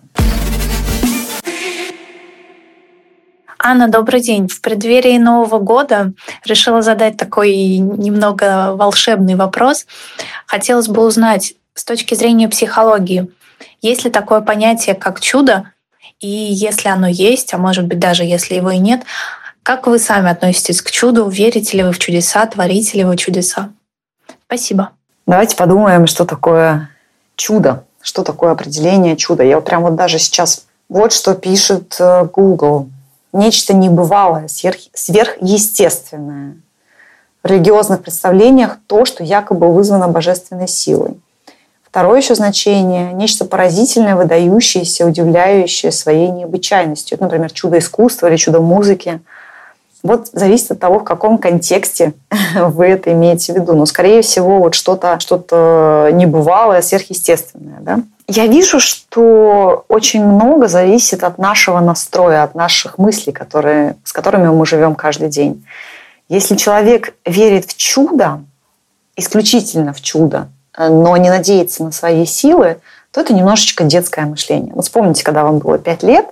Анна, 3.58 3.88
добрый 3.88 4.20
день. 4.20 4.46
В 4.46 4.60
преддверии 4.60 5.16
Нового 5.16 5.58
года 5.58 6.12
решила 6.44 6.82
задать 6.82 7.16
такой 7.16 7.78
немного 7.78 8.74
волшебный 8.76 9.36
вопрос. 9.36 9.86
Хотелось 10.46 10.88
бы 10.88 11.06
узнать 11.06 11.54
с 11.72 11.82
точки 11.82 12.14
зрения 12.14 12.48
психологии, 12.48 13.30
есть 13.80 14.04
ли 14.04 14.10
такое 14.10 14.40
понятие, 14.40 14.94
как 14.94 15.20
чудо, 15.20 15.70
и 16.20 16.28
если 16.28 16.88
оно 16.88 17.06
есть, 17.06 17.52
а 17.54 17.58
может 17.58 17.86
быть 17.86 17.98
даже 17.98 18.24
если 18.24 18.54
его 18.54 18.70
и 18.70 18.78
нет, 18.78 19.02
как 19.64 19.86
вы 19.86 19.98
сами 19.98 20.30
относитесь 20.30 20.82
к 20.82 20.90
чуду? 20.90 21.28
Верите 21.28 21.78
ли 21.78 21.82
вы 21.82 21.92
в 21.92 21.98
чудеса? 21.98 22.46
Творите 22.46 22.98
ли 22.98 23.04
вы 23.04 23.16
чудеса? 23.16 23.70
Спасибо. 24.46 24.90
Давайте 25.26 25.56
подумаем, 25.56 26.06
что 26.06 26.26
такое 26.26 26.90
чудо, 27.34 27.84
что 28.02 28.22
такое 28.22 28.52
определение 28.52 29.16
чуда. 29.16 29.42
Я 29.42 29.56
вот 29.56 29.64
прям 29.64 29.82
вот 29.82 29.96
даже 29.96 30.18
сейчас 30.18 30.66
вот 30.90 31.12
что 31.14 31.34
пишет 31.34 31.96
э, 31.98 32.26
Google 32.30 32.88
нечто 33.32 33.72
небывалое, 33.72 34.48
сверх, 34.48 34.76
сверхъестественное. 34.92 36.56
В 37.42 37.46
религиозных 37.46 38.02
представлениях 38.02 38.76
то, 38.86 39.06
что 39.06 39.24
якобы 39.24 39.72
вызвано 39.72 40.08
божественной 40.08 40.68
силой. 40.68 41.18
Второе 41.82 42.20
еще 42.20 42.34
значение– 42.34 43.12
нечто 43.14 43.46
поразительное, 43.46 44.14
выдающееся, 44.14 45.06
удивляющее 45.06 45.90
своей 45.90 46.28
необычайностью. 46.28 47.16
Например, 47.18 47.50
чудо 47.50 47.78
искусства 47.78 48.26
или 48.26 48.36
чудо 48.36 48.60
музыки. 48.60 49.20
Вот 50.04 50.28
зависит 50.32 50.70
от 50.70 50.78
того, 50.78 51.00
в 51.00 51.04
каком 51.04 51.38
контексте 51.38 52.12
вы 52.54 52.86
это 52.86 53.12
имеете 53.12 53.52
в 53.52 53.56
виду. 53.56 53.74
Но, 53.74 53.86
скорее 53.86 54.22
всего, 54.22 54.58
вот 54.58 54.74
что-то 54.74 55.18
что 55.18 56.10
небывалое, 56.12 56.82
сверхъестественное. 56.82 57.80
Да? 57.80 58.00
Я 58.28 58.46
вижу, 58.46 58.80
что 58.80 59.84
очень 59.88 60.24
много 60.24 60.68
зависит 60.68 61.24
от 61.24 61.38
нашего 61.38 61.80
настроя, 61.80 62.42
от 62.42 62.54
наших 62.54 62.98
мыслей, 62.98 63.32
которые, 63.32 63.96
с 64.04 64.12
которыми 64.12 64.48
мы 64.48 64.66
живем 64.66 64.94
каждый 64.94 65.28
день. 65.28 65.66
Если 66.28 66.56
человек 66.56 67.14
верит 67.26 67.64
в 67.64 67.76
чудо, 67.76 68.42
исключительно 69.16 69.92
в 69.92 70.00
чудо, 70.00 70.48
но 70.76 71.16
не 71.16 71.30
надеется 71.30 71.82
на 71.82 71.92
свои 71.92 72.26
силы, 72.26 72.78
то 73.10 73.20
это 73.20 73.32
немножечко 73.32 73.84
детское 73.84 74.26
мышление. 74.26 74.74
Вот 74.74 74.84
вспомните, 74.84 75.22
когда 75.22 75.44
вам 75.44 75.58
было 75.58 75.78
5 75.78 76.02
лет, 76.02 76.26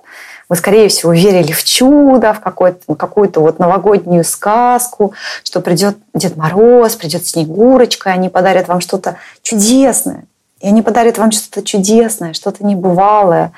вы, 0.49 0.57
скорее 0.57 0.89
всего, 0.89 1.13
верили 1.13 1.53
в 1.53 1.65
чудо, 1.65 2.33
в 2.33 2.41
какую-то, 2.41 2.95
какую-то 2.95 3.41
вот 3.41 3.59
новогоднюю 3.59 4.25
сказку, 4.25 5.15
что 5.45 5.61
придет 5.61 5.97
Дед 6.15 6.37
Мороз, 6.37 6.97
придет 6.97 7.27
Снегурочка, 7.27 8.11
и 8.11 8.13
они 8.13 8.29
подарят 8.29 8.69
вам 8.69 8.81
что-то 8.81 9.17
чудесное. 9.43 10.25
И 10.61 10.69
они 10.69 10.83
подарят 10.83 11.19
вам 11.19 11.33
что-то 11.33 11.63
чудесное, 11.63 12.33
что-то 12.35 12.65
небывалое, 12.65 13.53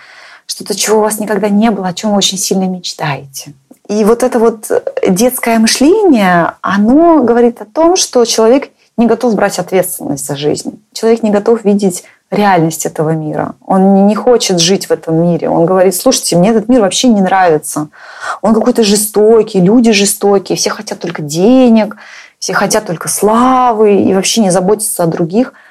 что-то, 0.47 0.75
чего 0.75 0.99
у 0.99 1.03
вас 1.03 1.19
никогда 1.19 1.49
не 1.49 1.71
было, 1.71 1.89
о 1.89 1.95
чем 1.95 2.11
вы 2.11 2.17
очень 2.17 2.39
сильно 2.39 2.65
мечтаете. 2.65 3.53
И 3.89 4.03
вот 4.05 4.23
это 4.23 4.39
вот 4.39 4.71
детское 5.07 5.59
мышление, 5.59 6.53
оно 6.63 7.23
говорит 7.23 7.61
о 7.61 7.67
том, 7.67 7.97
что 7.97 8.25
человек 8.25 8.71
не 8.97 9.07
готов 9.07 9.35
брать 9.35 9.59
ответственность 9.59 10.27
за 10.27 10.37
жизнь. 10.37 10.83
Человек 10.93 11.23
не 11.23 11.31
готов 11.31 11.65
видеть 11.65 12.05
реальность 12.35 12.87
этого 12.87 13.11
мира. 13.11 13.55
Он 13.65 14.07
не 14.07 14.15
хочет 14.15 14.61
жить 14.61 14.87
в 14.87 14.91
этом 14.91 15.17
мире. 15.17 15.49
Он 15.49 15.65
говорит, 15.65 15.95
слушайте, 15.95 16.37
мне 16.37 16.51
этот 16.51 16.69
мир 16.69 16.81
вообще 16.81 17.09
не 17.09 17.21
нравится. 17.21 17.89
Он 18.43 18.55
какой-то 18.55 18.83
жестокий, 18.83 19.61
люди 19.61 19.93
жестокие, 19.93 20.57
все 20.57 20.71
хотят 20.71 20.99
только 20.99 21.23
денег, 21.23 21.97
все 22.39 22.53
хотят 22.53 22.87
только 22.87 23.09
славы 23.09 24.03
и 24.03 24.15
вообще 24.15 24.43
не 24.43 24.51
заботятся 24.51 25.05
о 25.05 25.07
других– 25.07 25.53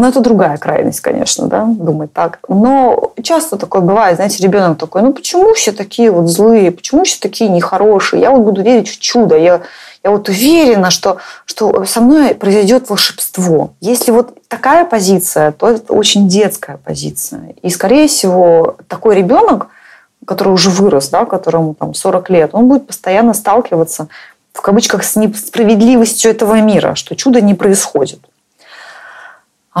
ну, 0.00 0.06
это 0.06 0.20
другая 0.20 0.56
крайность, 0.58 1.00
конечно, 1.00 1.48
да, 1.48 1.64
думать 1.64 2.12
так. 2.12 2.38
Но 2.48 3.12
часто 3.20 3.56
такое 3.56 3.82
бывает, 3.82 4.14
знаете, 4.14 4.40
ребенок 4.44 4.78
такой, 4.78 5.02
ну 5.02 5.12
почему 5.12 5.54
все 5.54 5.72
такие 5.72 6.12
вот 6.12 6.28
злые, 6.28 6.70
почему 6.70 7.02
все 7.02 7.18
такие 7.20 7.50
нехорошие? 7.50 8.22
Я 8.22 8.30
вот 8.30 8.42
буду 8.42 8.62
верить 8.62 8.88
в 8.88 9.00
чудо, 9.00 9.36
я, 9.36 9.60
я 10.04 10.10
вот 10.12 10.28
уверена, 10.28 10.90
что, 10.90 11.16
что 11.46 11.84
со 11.84 12.00
мной 12.00 12.36
произойдет 12.36 12.88
волшебство. 12.88 13.72
Если 13.80 14.12
вот 14.12 14.38
такая 14.46 14.84
позиция, 14.84 15.50
то 15.50 15.68
это 15.68 15.92
очень 15.92 16.28
детская 16.28 16.76
позиция. 16.76 17.56
И, 17.62 17.68
скорее 17.68 18.06
всего, 18.06 18.76
такой 18.86 19.16
ребенок, 19.16 19.66
который 20.24 20.52
уже 20.52 20.70
вырос, 20.70 21.08
да, 21.08 21.24
которому 21.24 21.74
там 21.74 21.92
40 21.92 22.30
лет, 22.30 22.50
он 22.52 22.68
будет 22.68 22.86
постоянно 22.86 23.34
сталкиваться 23.34 24.06
в 24.52 24.60
кавычках 24.60 25.02
с 25.02 25.16
несправедливостью 25.16 26.30
этого 26.30 26.60
мира, 26.60 26.94
что 26.94 27.16
чудо 27.16 27.40
не 27.40 27.54
происходит. 27.54 28.20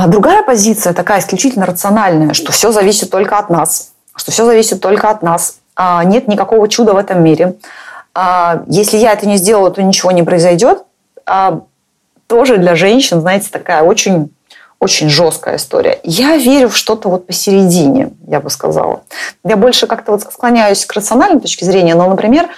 А 0.00 0.06
другая 0.06 0.44
позиция 0.44 0.92
такая 0.92 1.18
исключительно 1.18 1.66
рациональная, 1.66 2.32
что 2.32 2.52
все 2.52 2.70
зависит 2.70 3.10
только 3.10 3.36
от 3.36 3.50
нас, 3.50 3.90
что 4.14 4.30
все 4.30 4.44
зависит 4.44 4.80
только 4.80 5.10
от 5.10 5.24
нас. 5.24 5.56
А 5.74 6.04
нет 6.04 6.28
никакого 6.28 6.68
чуда 6.68 6.92
в 6.92 6.96
этом 6.98 7.20
мире. 7.20 7.56
А 8.14 8.62
если 8.68 8.96
я 8.96 9.12
это 9.12 9.26
не 9.26 9.38
сделаю, 9.38 9.72
то 9.72 9.82
ничего 9.82 10.12
не 10.12 10.22
произойдет. 10.22 10.84
А 11.26 11.62
тоже 12.28 12.58
для 12.58 12.76
женщин, 12.76 13.20
знаете, 13.20 13.48
такая 13.50 13.82
очень 13.82 14.30
очень 14.78 15.08
жесткая 15.10 15.56
история. 15.56 15.98
Я 16.04 16.36
верю 16.36 16.68
в 16.68 16.76
что-то 16.76 17.08
вот 17.08 17.26
посередине, 17.26 18.12
я 18.28 18.38
бы 18.38 18.50
сказала. 18.50 19.02
Я 19.42 19.56
больше 19.56 19.88
как-то 19.88 20.12
вот 20.12 20.22
склоняюсь 20.22 20.86
к 20.86 20.92
рациональной 20.92 21.40
точке 21.40 21.64
зрения, 21.64 21.96
но, 21.96 22.08
например, 22.08 22.48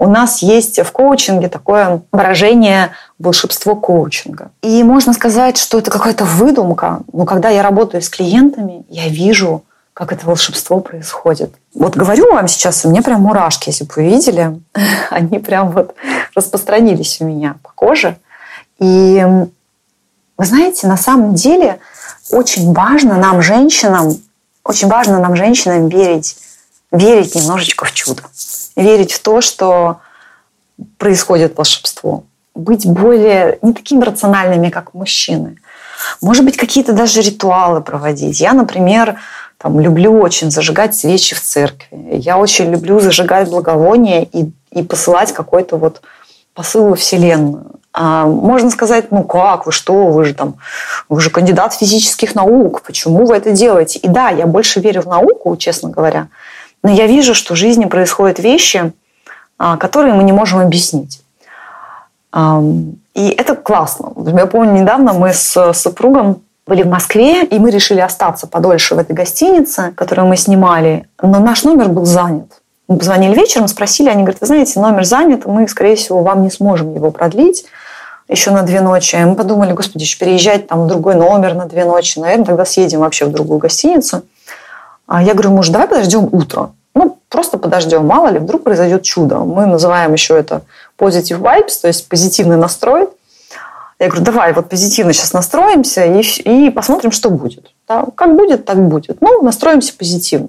у 0.00 0.08
нас 0.08 0.40
есть 0.40 0.80
в 0.80 0.92
коучинге 0.92 1.50
такое 1.50 2.00
выражение 2.10 2.92
волшебство 3.18 3.76
коучинга. 3.76 4.50
И 4.62 4.82
можно 4.82 5.12
сказать, 5.12 5.58
что 5.58 5.78
это 5.78 5.90
какая-то 5.90 6.24
выдумка, 6.24 7.02
но 7.12 7.26
когда 7.26 7.50
я 7.50 7.62
работаю 7.62 8.00
с 8.00 8.08
клиентами, 8.08 8.82
я 8.88 9.08
вижу, 9.08 9.62
как 9.92 10.12
это 10.12 10.24
волшебство 10.24 10.80
происходит. 10.80 11.54
Вот 11.74 11.96
говорю 11.96 12.32
вам 12.32 12.48
сейчас, 12.48 12.86
у 12.86 12.90
меня 12.90 13.02
прям 13.02 13.20
мурашки, 13.20 13.68
если 13.68 13.84
бы 13.84 13.92
вы 13.96 14.04
видели, 14.04 14.58
они 15.10 15.38
прям 15.38 15.70
вот 15.70 15.94
распространились 16.34 17.20
у 17.20 17.26
меня 17.26 17.56
по 17.62 17.70
коже. 17.74 18.16
И 18.78 19.22
вы 20.38 20.44
знаете, 20.46 20.86
на 20.86 20.96
самом 20.96 21.34
деле 21.34 21.78
очень 22.30 22.72
важно 22.72 23.18
нам, 23.18 23.42
женщинам, 23.42 24.16
очень 24.64 24.88
важно 24.88 25.18
нам, 25.18 25.36
женщинам, 25.36 25.88
верить, 25.88 26.38
верить 26.90 27.34
немножечко 27.34 27.84
в 27.84 27.92
чудо 27.92 28.22
верить 28.76 29.12
в 29.12 29.22
то, 29.22 29.40
что 29.40 30.00
происходит 30.98 31.56
волшебство. 31.56 32.24
Быть 32.54 32.86
более 32.86 33.58
не 33.62 33.72
такими 33.72 34.04
рациональными, 34.04 34.70
как 34.70 34.94
мужчины. 34.94 35.56
Может 36.20 36.44
быть, 36.44 36.56
какие-то 36.56 36.92
даже 36.92 37.20
ритуалы 37.20 37.80
проводить. 37.80 38.40
Я, 38.40 38.52
например, 38.52 39.16
там, 39.58 39.78
люблю 39.78 40.18
очень 40.18 40.50
зажигать 40.50 40.94
свечи 40.94 41.34
в 41.34 41.40
церкви. 41.40 42.16
Я 42.16 42.38
очень 42.38 42.70
люблю 42.70 43.00
зажигать 43.00 43.50
благовония 43.50 44.22
и, 44.22 44.50
и 44.72 44.82
посылать 44.82 45.32
какой-то 45.32 45.76
вот 45.76 46.00
посыл 46.54 46.88
во 46.88 46.96
Вселенную. 46.96 47.80
А 47.92 48.24
можно 48.24 48.70
сказать, 48.70 49.10
ну 49.10 49.24
как, 49.24 49.66
вы 49.66 49.72
что, 49.72 50.06
вы 50.08 50.24
же 50.24 50.34
там, 50.34 50.56
вы 51.08 51.20
же 51.20 51.30
кандидат 51.30 51.74
физических 51.74 52.36
наук, 52.36 52.82
почему 52.82 53.26
вы 53.26 53.34
это 53.34 53.50
делаете? 53.50 53.98
И 53.98 54.06
да, 54.06 54.30
я 54.30 54.46
больше 54.46 54.80
верю 54.80 55.02
в 55.02 55.06
науку, 55.06 55.56
честно 55.56 55.90
говоря, 55.90 56.28
но 56.82 56.90
я 56.90 57.06
вижу, 57.06 57.34
что 57.34 57.54
в 57.54 57.56
жизни 57.56 57.84
происходят 57.84 58.38
вещи, 58.38 58.92
а, 59.58 59.76
которые 59.76 60.14
мы 60.14 60.24
не 60.24 60.32
можем 60.32 60.60
объяснить. 60.60 61.22
И 63.14 63.28
это 63.28 63.56
классно. 63.56 64.12
Я 64.16 64.46
помню, 64.46 64.80
недавно 64.80 65.12
мы 65.12 65.32
с 65.32 65.72
супругом 65.72 66.42
были 66.66 66.84
в 66.84 66.86
Москве, 66.86 67.44
и 67.44 67.58
мы 67.58 67.70
решили 67.70 67.98
остаться 67.98 68.46
подольше 68.46 68.94
в 68.94 68.98
этой 68.98 69.12
гостинице, 69.12 69.92
которую 69.96 70.28
мы 70.28 70.36
снимали, 70.36 71.08
но 71.20 71.40
наш 71.40 71.64
номер 71.64 71.88
был 71.88 72.04
занят. 72.04 72.62
Мы 72.86 72.98
позвонили 72.98 73.34
вечером, 73.34 73.66
спросили, 73.66 74.08
они 74.08 74.22
говорят, 74.22 74.40
вы 74.40 74.46
знаете, 74.46 74.78
номер 74.78 75.04
занят, 75.04 75.46
мы, 75.46 75.66
скорее 75.66 75.96
всего, 75.96 76.22
вам 76.22 76.44
не 76.44 76.50
сможем 76.50 76.94
его 76.94 77.10
продлить 77.10 77.66
еще 78.28 78.52
на 78.52 78.62
две 78.62 78.80
ночи. 78.80 79.16
Мы 79.16 79.34
подумали, 79.34 79.72
господи, 79.72 80.04
еще 80.04 80.18
переезжать 80.18 80.68
там 80.68 80.84
в 80.84 80.86
другой 80.86 81.16
номер 81.16 81.54
на 81.54 81.66
две 81.66 81.84
ночи, 81.84 82.20
наверное, 82.20 82.46
тогда 82.46 82.64
съедем 82.64 83.00
вообще 83.00 83.24
в 83.24 83.32
другую 83.32 83.58
гостиницу. 83.58 84.22
А 85.10 85.24
я 85.24 85.32
говорю, 85.32 85.50
муж, 85.50 85.70
давай 85.70 85.88
подождем 85.88 86.28
утро. 86.30 86.70
Ну, 86.94 87.18
просто 87.28 87.58
подождем, 87.58 88.06
мало 88.06 88.28
ли, 88.28 88.38
вдруг 88.38 88.62
произойдет 88.62 89.02
чудо. 89.02 89.38
Мы 89.38 89.66
называем 89.66 90.12
еще 90.12 90.38
это 90.38 90.62
positive 90.96 91.40
vibes, 91.40 91.80
то 91.82 91.88
есть 91.88 92.08
позитивный 92.08 92.56
настрой. 92.56 93.08
Я 93.98 94.06
говорю, 94.06 94.24
давай 94.24 94.52
вот 94.52 94.68
позитивно 94.68 95.12
сейчас 95.12 95.32
настроимся 95.32 96.04
и, 96.04 96.20
и 96.20 96.70
посмотрим, 96.70 97.10
что 97.10 97.28
будет. 97.28 97.72
Да, 97.88 98.06
как 98.14 98.36
будет, 98.36 98.64
так 98.64 98.78
будет. 98.86 99.20
Ну, 99.20 99.42
настроимся 99.42 99.92
позитивно. 99.98 100.46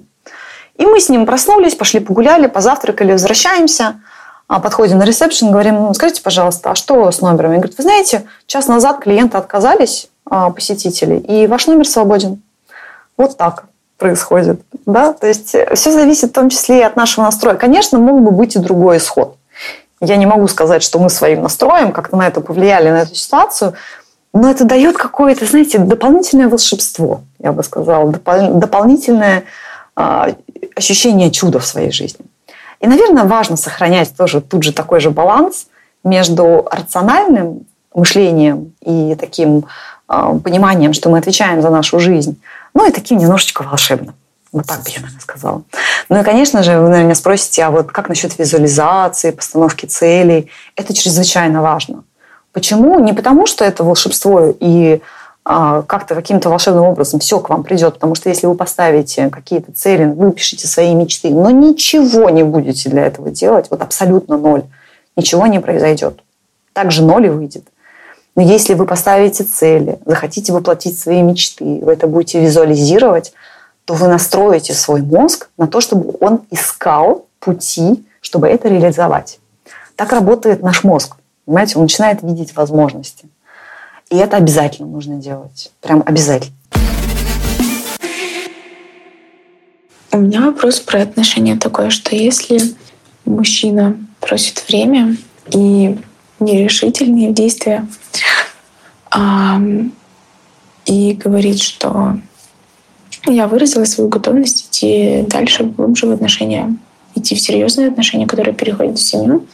И 0.76 0.86
мы 0.86 1.00
с 1.00 1.08
ним 1.08 1.26
проснулись, 1.26 1.74
пошли 1.74 1.98
погуляли, 1.98 2.46
позавтракали, 2.46 3.10
возвращаемся, 3.10 3.96
а 4.46 4.60
подходим 4.60 4.98
на 4.98 5.04
ресепшн, 5.04 5.50
говорим, 5.50 5.74
ну, 5.74 5.92
скажите, 5.92 6.22
пожалуйста, 6.22 6.70
а 6.70 6.74
что 6.76 7.10
с 7.10 7.20
номером? 7.20 7.50
Он 7.50 7.56
говорит, 7.56 7.76
вы 7.76 7.82
знаете, 7.82 8.26
час 8.46 8.68
назад 8.68 9.00
клиенты 9.00 9.38
отказались, 9.38 10.08
а, 10.24 10.50
посетители, 10.50 11.16
и 11.16 11.48
ваш 11.48 11.66
номер 11.66 11.88
свободен. 11.88 12.40
Вот 13.16 13.36
так 13.36 13.64
происходит. 14.02 14.60
Да? 14.84 15.12
То 15.12 15.28
есть 15.28 15.54
э, 15.54 15.74
все 15.74 15.92
зависит 15.92 16.30
в 16.30 16.32
том 16.32 16.50
числе 16.50 16.80
и 16.80 16.82
от 16.82 16.96
нашего 16.96 17.24
настроя. 17.24 17.54
Конечно, 17.54 17.98
мог 17.98 18.20
бы 18.20 18.32
быть 18.32 18.56
и 18.56 18.58
другой 18.58 18.96
исход. 18.96 19.36
Я 20.00 20.16
не 20.16 20.26
могу 20.26 20.48
сказать, 20.48 20.82
что 20.82 20.98
мы 20.98 21.08
своим 21.08 21.42
настроем 21.42 21.92
как-то 21.92 22.16
на 22.16 22.26
это 22.26 22.40
повлияли, 22.40 22.90
на 22.90 23.02
эту 23.02 23.14
ситуацию, 23.14 23.74
но 24.34 24.50
это 24.50 24.64
дает 24.64 24.96
какое-то, 24.96 25.46
знаете, 25.46 25.78
дополнительное 25.78 26.48
волшебство, 26.48 27.20
я 27.38 27.52
бы 27.52 27.62
сказала, 27.62 28.10
допол- 28.10 28.54
дополнительное 28.54 29.44
э, 29.96 30.34
ощущение 30.74 31.30
чуда 31.30 31.60
в 31.60 31.66
своей 31.66 31.92
жизни. 31.92 32.24
И, 32.80 32.88
наверное, 32.88 33.24
важно 33.24 33.56
сохранять 33.56 34.16
тоже 34.16 34.40
тут 34.40 34.64
же 34.64 34.72
такой 34.72 34.98
же 34.98 35.10
баланс 35.10 35.68
между 36.02 36.66
рациональным 36.72 37.66
мышлением 37.94 38.72
и 38.84 39.14
таким 39.14 39.66
э, 40.08 40.40
пониманием, 40.42 40.92
что 40.92 41.08
мы 41.10 41.18
отвечаем 41.18 41.62
за 41.62 41.70
нашу 41.70 42.00
жизнь, 42.00 42.34
ну 42.74 42.88
и 42.88 42.92
таким 42.92 43.18
немножечко 43.18 43.62
волшебным. 43.62 44.14
Вот 44.52 44.66
так 44.66 44.82
бы 44.82 44.90
я, 44.90 45.00
наверное, 45.00 45.20
сказала. 45.20 45.62
Ну 46.10 46.20
и, 46.20 46.24
конечно 46.24 46.62
же, 46.62 46.72
вы, 46.72 46.82
наверное, 46.82 47.04
меня 47.04 47.14
спросите, 47.14 47.62
а 47.62 47.70
вот 47.70 47.90
как 47.90 48.08
насчет 48.08 48.38
визуализации, 48.38 49.30
постановки 49.30 49.86
целей? 49.86 50.50
Это 50.76 50.92
чрезвычайно 50.92 51.62
важно. 51.62 52.04
Почему? 52.52 52.98
Не 53.00 53.14
потому, 53.14 53.46
что 53.46 53.64
это 53.64 53.82
волшебство 53.82 54.54
и 54.60 55.00
а, 55.44 55.82
как-то 55.82 56.14
каким-то 56.14 56.50
волшебным 56.50 56.84
образом 56.84 57.18
все 57.18 57.40
к 57.40 57.48
вам 57.48 57.64
придет. 57.64 57.94
Потому 57.94 58.14
что 58.14 58.28
если 58.28 58.46
вы 58.46 58.54
поставите 58.54 59.28
какие-то 59.28 59.72
цели, 59.72 60.04
выпишите 60.04 60.68
свои 60.68 60.94
мечты, 60.94 61.30
но 61.30 61.50
ничего 61.50 62.30
не 62.30 62.42
будете 62.42 62.90
для 62.90 63.06
этого 63.06 63.30
делать, 63.30 63.66
вот 63.70 63.82
абсолютно 63.82 64.38
ноль, 64.38 64.64
ничего 65.16 65.46
не 65.46 65.60
произойдет. 65.60 66.20
Также 66.72 67.02
ноль 67.02 67.26
и 67.26 67.30
выйдет. 67.30 67.64
Но 68.34 68.42
если 68.42 68.74
вы 68.74 68.86
поставите 68.86 69.44
цели, 69.44 69.98
захотите 70.06 70.52
воплотить 70.52 70.98
свои 70.98 71.20
мечты, 71.20 71.80
вы 71.82 71.92
это 71.92 72.06
будете 72.06 72.40
визуализировать, 72.40 73.32
то 73.84 73.94
вы 73.94 74.08
настроите 74.08 74.72
свой 74.72 75.02
мозг 75.02 75.50
на 75.58 75.66
то, 75.66 75.80
чтобы 75.80 76.14
он 76.20 76.42
искал 76.50 77.26
пути, 77.40 78.06
чтобы 78.20 78.48
это 78.48 78.68
реализовать. 78.68 79.38
Так 79.96 80.12
работает 80.12 80.62
наш 80.62 80.82
мозг. 80.82 81.16
Понимаете, 81.44 81.76
он 81.76 81.82
начинает 81.82 82.22
видеть 82.22 82.56
возможности. 82.56 83.26
И 84.08 84.16
это 84.16 84.36
обязательно 84.36 84.88
нужно 84.88 85.16
делать. 85.16 85.70
Прям 85.80 86.02
обязательно. 86.06 86.56
У 90.12 90.18
меня 90.18 90.42
вопрос 90.42 90.80
про 90.80 91.02
отношения 91.02 91.56
такой, 91.56 91.90
что 91.90 92.14
если 92.14 92.60
мужчина 93.24 93.96
просит 94.20 94.62
время 94.68 95.16
и 95.50 95.98
нерешительные 96.42 97.32
действия, 97.32 97.86
а, 99.10 99.60
и 100.84 101.12
говорит, 101.14 101.60
что 101.60 102.18
я 103.26 103.46
выразила 103.46 103.84
свою 103.84 104.08
готовность 104.10 104.66
идти 104.66 105.24
дальше, 105.28 105.64
глубже 105.64 106.06
в 106.06 106.12
отношения, 106.12 106.76
идти 107.14 107.34
в 107.34 107.40
серьезные 107.40 107.88
отношения, 107.88 108.26
которые 108.26 108.54
переходят 108.54 108.98
в 108.98 109.02
семью. 109.02 109.46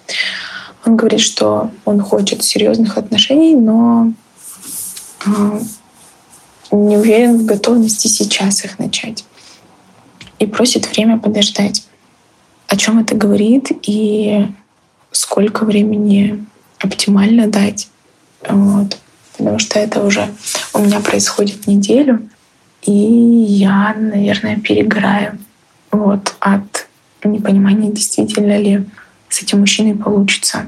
Он 0.86 0.96
говорит, 0.96 1.20
что 1.20 1.70
он 1.84 2.00
хочет 2.00 2.42
серьезных 2.42 2.96
отношений, 2.96 3.54
но 3.54 4.12
не 6.70 6.96
уверен 6.96 7.38
в 7.38 7.44
готовности 7.44 8.08
сейчас 8.08 8.64
их 8.64 8.78
начать. 8.78 9.24
И 10.38 10.46
просит 10.46 10.90
время 10.90 11.18
подождать. 11.18 11.84
О 12.68 12.76
чем 12.76 12.98
это 13.00 13.14
говорит 13.14 13.70
и 13.82 14.46
сколько 15.10 15.64
времени 15.64 16.44
оптимально 16.78 17.48
дать. 17.48 17.88
Вот. 18.48 18.98
Потому 19.36 19.58
что 19.58 19.78
это 19.78 20.02
уже 20.02 20.28
у 20.74 20.80
меня 20.80 21.00
происходит 21.00 21.66
неделю, 21.66 22.28
и 22.82 22.92
я, 22.92 23.94
наверное, 23.96 24.58
перегораю 24.58 25.38
вот, 25.90 26.34
от 26.40 26.88
непонимания, 27.24 27.90
действительно 27.90 28.56
ли 28.58 28.86
с 29.28 29.42
этим 29.42 29.60
мужчиной 29.60 29.94
получится 29.94 30.66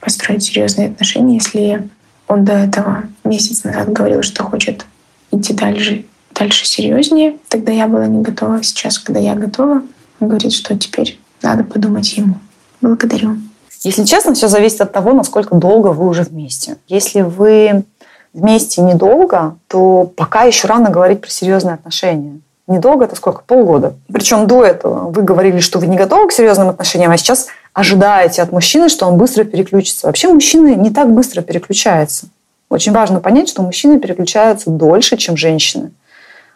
построить 0.00 0.44
серьезные 0.44 0.88
отношения, 0.88 1.34
если 1.34 1.88
он 2.28 2.44
до 2.44 2.52
этого 2.52 3.04
месяц 3.24 3.64
назад 3.64 3.92
говорил, 3.92 4.22
что 4.22 4.44
хочет 4.44 4.86
идти 5.30 5.52
дальше, 5.52 6.04
дальше 6.34 6.66
серьезнее. 6.66 7.38
Тогда 7.48 7.72
я 7.72 7.86
была 7.86 8.06
не 8.06 8.22
готова. 8.22 8.62
Сейчас, 8.62 8.98
когда 8.98 9.20
я 9.20 9.34
готова, 9.34 9.82
он 10.20 10.28
говорит, 10.28 10.52
что 10.52 10.76
теперь 10.76 11.18
надо 11.42 11.64
подумать 11.64 12.16
ему. 12.16 12.38
Благодарю. 12.80 13.36
Если 13.84 14.04
честно, 14.04 14.34
все 14.34 14.48
зависит 14.48 14.80
от 14.80 14.92
того, 14.92 15.12
насколько 15.12 15.54
долго 15.54 15.88
вы 15.88 16.06
уже 16.06 16.22
вместе. 16.22 16.76
Если 16.86 17.22
вы 17.22 17.84
вместе 18.32 18.80
недолго, 18.80 19.56
то 19.68 20.10
пока 20.16 20.44
еще 20.44 20.68
рано 20.68 20.90
говорить 20.90 21.20
про 21.20 21.28
серьезные 21.28 21.74
отношения. 21.74 22.40
Недолго 22.68 23.04
это 23.04 23.16
сколько? 23.16 23.42
Полгода. 23.42 23.94
Причем 24.12 24.46
до 24.46 24.64
этого 24.64 25.10
вы 25.10 25.22
говорили, 25.22 25.58
что 25.58 25.80
вы 25.80 25.88
не 25.88 25.96
готовы 25.96 26.28
к 26.28 26.32
серьезным 26.32 26.68
отношениям, 26.68 27.10
а 27.10 27.16
сейчас 27.16 27.48
ожидаете 27.72 28.42
от 28.42 28.52
мужчины, 28.52 28.88
что 28.88 29.06
он 29.06 29.16
быстро 29.16 29.44
переключится. 29.44 30.06
Вообще 30.06 30.28
мужчины 30.28 30.74
не 30.76 30.90
так 30.90 31.12
быстро 31.12 31.42
переключаются. 31.42 32.26
Очень 32.68 32.92
важно 32.92 33.20
понять, 33.20 33.48
что 33.48 33.62
мужчины 33.62 33.98
переключаются 33.98 34.70
дольше, 34.70 35.16
чем 35.16 35.36
женщины. 35.36 35.90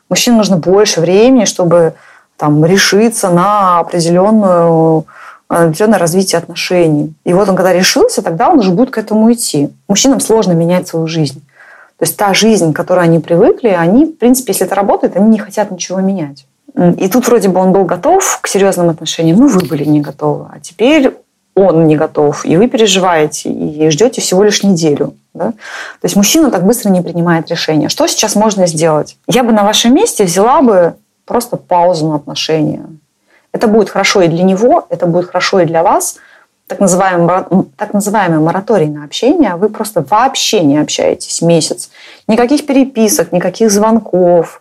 Мужчинам 0.09 0.39
нужно 0.39 0.57
больше 0.57 1.01
времени, 1.01 1.45
чтобы 1.45 1.95
там, 2.37 2.65
решиться 2.65 3.29
на 3.31 3.81
определенную 3.81 5.05
определенное 5.49 5.99
развитие 5.99 6.39
отношений. 6.39 7.15
И 7.25 7.33
вот 7.33 7.49
он, 7.49 7.57
когда 7.57 7.73
решился, 7.73 8.23
тогда 8.23 8.51
он 8.51 8.59
уже 8.59 8.71
будет 8.71 8.91
к 8.91 8.99
этому 8.99 9.33
идти. 9.33 9.71
Мужчинам 9.89 10.21
сложно 10.21 10.53
менять 10.53 10.89
свою 10.89 11.07
жизнь. 11.07 11.41
То 11.99 12.05
есть 12.05 12.17
та 12.17 12.35
жизнь, 12.35 12.73
к 12.73 12.77
которой 12.77 13.05
они 13.05 13.21
привыкли, 13.21 13.69
они, 13.69 14.07
в 14.07 14.19
принципе, 14.19 14.53
если 14.53 14.67
это 14.67 14.75
работает, 14.75 15.17
они 15.17 15.31
не 15.31 15.39
хотят 15.39 15.71
ничего 15.71 16.01
менять. 16.01 16.47
И 16.99 17.09
тут 17.09 17.27
вроде 17.27 17.49
бы 17.49 17.59
он 17.59 17.73
был 17.73 17.85
готов 17.85 18.41
к 18.43 18.49
серьезным 18.49 18.91
отношениям, 18.91 19.39
ну 19.39 19.49
вы 19.49 19.65
были 19.65 19.85
не 19.85 20.03
готовы, 20.03 20.47
а 20.53 20.61
теперь 20.61 21.15
он 21.55 21.87
не 21.87 21.97
готов, 21.97 22.45
и 22.45 22.55
вы 22.59 22.69
переживаете, 22.69 23.51
и 23.51 23.89
ждете 23.89 24.21
всего 24.21 24.43
лишь 24.43 24.63
неделю. 24.63 25.15
Да? 25.33 25.53
То 25.53 26.05
есть 26.05 26.15
мужчина 26.15 26.51
так 26.51 26.67
быстро 26.67 26.91
не 26.91 27.01
принимает 27.01 27.49
решения. 27.49 27.89
Что 27.89 28.07
сейчас 28.07 28.35
можно 28.35 28.67
сделать? 28.67 29.17
Я 29.27 29.43
бы 29.43 29.53
на 29.53 29.65
вашем 29.65 29.95
месте 29.95 30.25
взяла 30.25 30.61
бы 30.61 30.97
просто 31.25 31.57
паузу 31.57 32.09
на 32.09 32.17
отношения. 32.17 32.85
Это 33.57 33.69
будет 33.69 33.91
хорошо 33.91 34.23
и 34.23 34.29
для 34.29 34.45
него, 34.45 34.87
это 34.91 35.07
будет 35.07 35.27
хорошо 35.27 35.61
и 35.61 35.67
для 35.67 35.83
вас– 35.83 36.17
так 36.67 36.81
называемый, 36.81 37.45
так 37.77 37.95
называемый 37.95 38.41
мораторий 38.41 38.89
на 38.89 39.05
общение, 39.05 39.55
вы 39.55 39.69
просто 39.69 40.05
вообще 40.09 40.63
не 40.63 40.79
общаетесь 40.79 41.41
месяц. 41.43 41.91
Никаких 42.27 42.67
переписок, 42.67 43.31
никаких 43.33 43.71
звонков, 43.71 44.61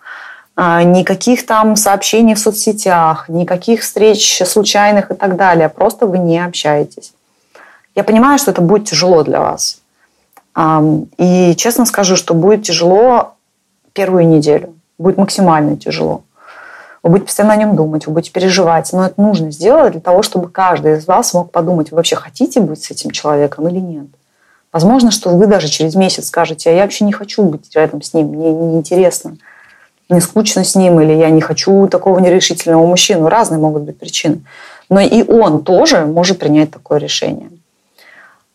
а, 0.55 0.83
никаких 0.83 1.45
там 1.45 1.75
сообщений 1.75 2.35
в 2.35 2.39
соцсетях, 2.39 3.27
никаких 3.27 3.81
встреч 3.81 4.41
случайных 4.45 5.11
и 5.11 5.15
так 5.15 5.35
далее. 5.35 5.67
Просто 5.67 6.05
вы 6.05 6.19
не 6.19 6.45
общаетесь. 6.45 7.13
Я 7.95 8.03
понимаю, 8.03 8.37
что 8.37 8.51
это 8.51 8.61
будет 8.61 8.87
тяжело 8.87 9.23
для 9.23 9.39
вас. 9.39 9.79
И 11.17 11.55
честно 11.57 11.85
скажу, 11.85 12.15
что 12.15 12.33
будет 12.33 12.63
тяжело 12.63 13.33
первую 13.93 14.27
неделю. 14.27 14.73
Будет 14.97 15.17
максимально 15.17 15.75
тяжело. 15.75 16.23
Вы 17.05 17.11
будете 17.11 17.27
постоянно 17.27 17.53
о 17.53 17.57
нем 17.57 17.75
думать, 17.75 18.07
вы 18.07 18.13
будете 18.13 18.31
переживать. 18.31 18.91
Но 18.91 19.05
это 19.05 19.21
нужно 19.21 19.51
сделать 19.51 19.91
для 19.91 20.01
того, 20.01 20.23
чтобы 20.23 20.49
каждый 20.49 20.97
из 20.97 21.05
вас 21.05 21.35
мог 21.35 21.51
подумать, 21.51 21.91
вы 21.91 21.97
вообще 21.97 22.15
хотите 22.15 22.59
быть 22.59 22.83
с 22.83 22.89
этим 22.89 23.11
человеком 23.11 23.67
или 23.67 23.77
нет. 23.77 24.07
Возможно, 24.73 25.11
что 25.11 25.29
вы 25.29 25.45
даже 25.45 25.67
через 25.67 25.93
месяц 25.93 26.25
скажете, 26.25 26.71
а 26.71 26.73
я 26.73 26.81
вообще 26.81 27.05
не 27.05 27.13
хочу 27.13 27.43
быть 27.43 27.75
рядом 27.75 28.01
с 28.01 28.15
ним, 28.15 28.29
мне 28.29 28.51
неинтересно, 28.51 29.37
мне 30.09 30.19
скучно 30.19 30.63
с 30.63 30.73
ним, 30.73 30.99
или 30.99 31.13
я 31.13 31.29
не 31.29 31.41
хочу 31.41 31.87
такого 31.87 32.17
нерешительного 32.17 32.87
мужчину. 32.87 33.29
Разные 33.29 33.59
могут 33.59 33.83
быть 33.83 33.99
причины. 33.99 34.41
Но 34.89 34.99
и 34.99 35.21
он 35.21 35.63
тоже 35.63 36.07
может 36.07 36.39
принять 36.39 36.71
такое 36.71 36.97
решение. 36.97 37.51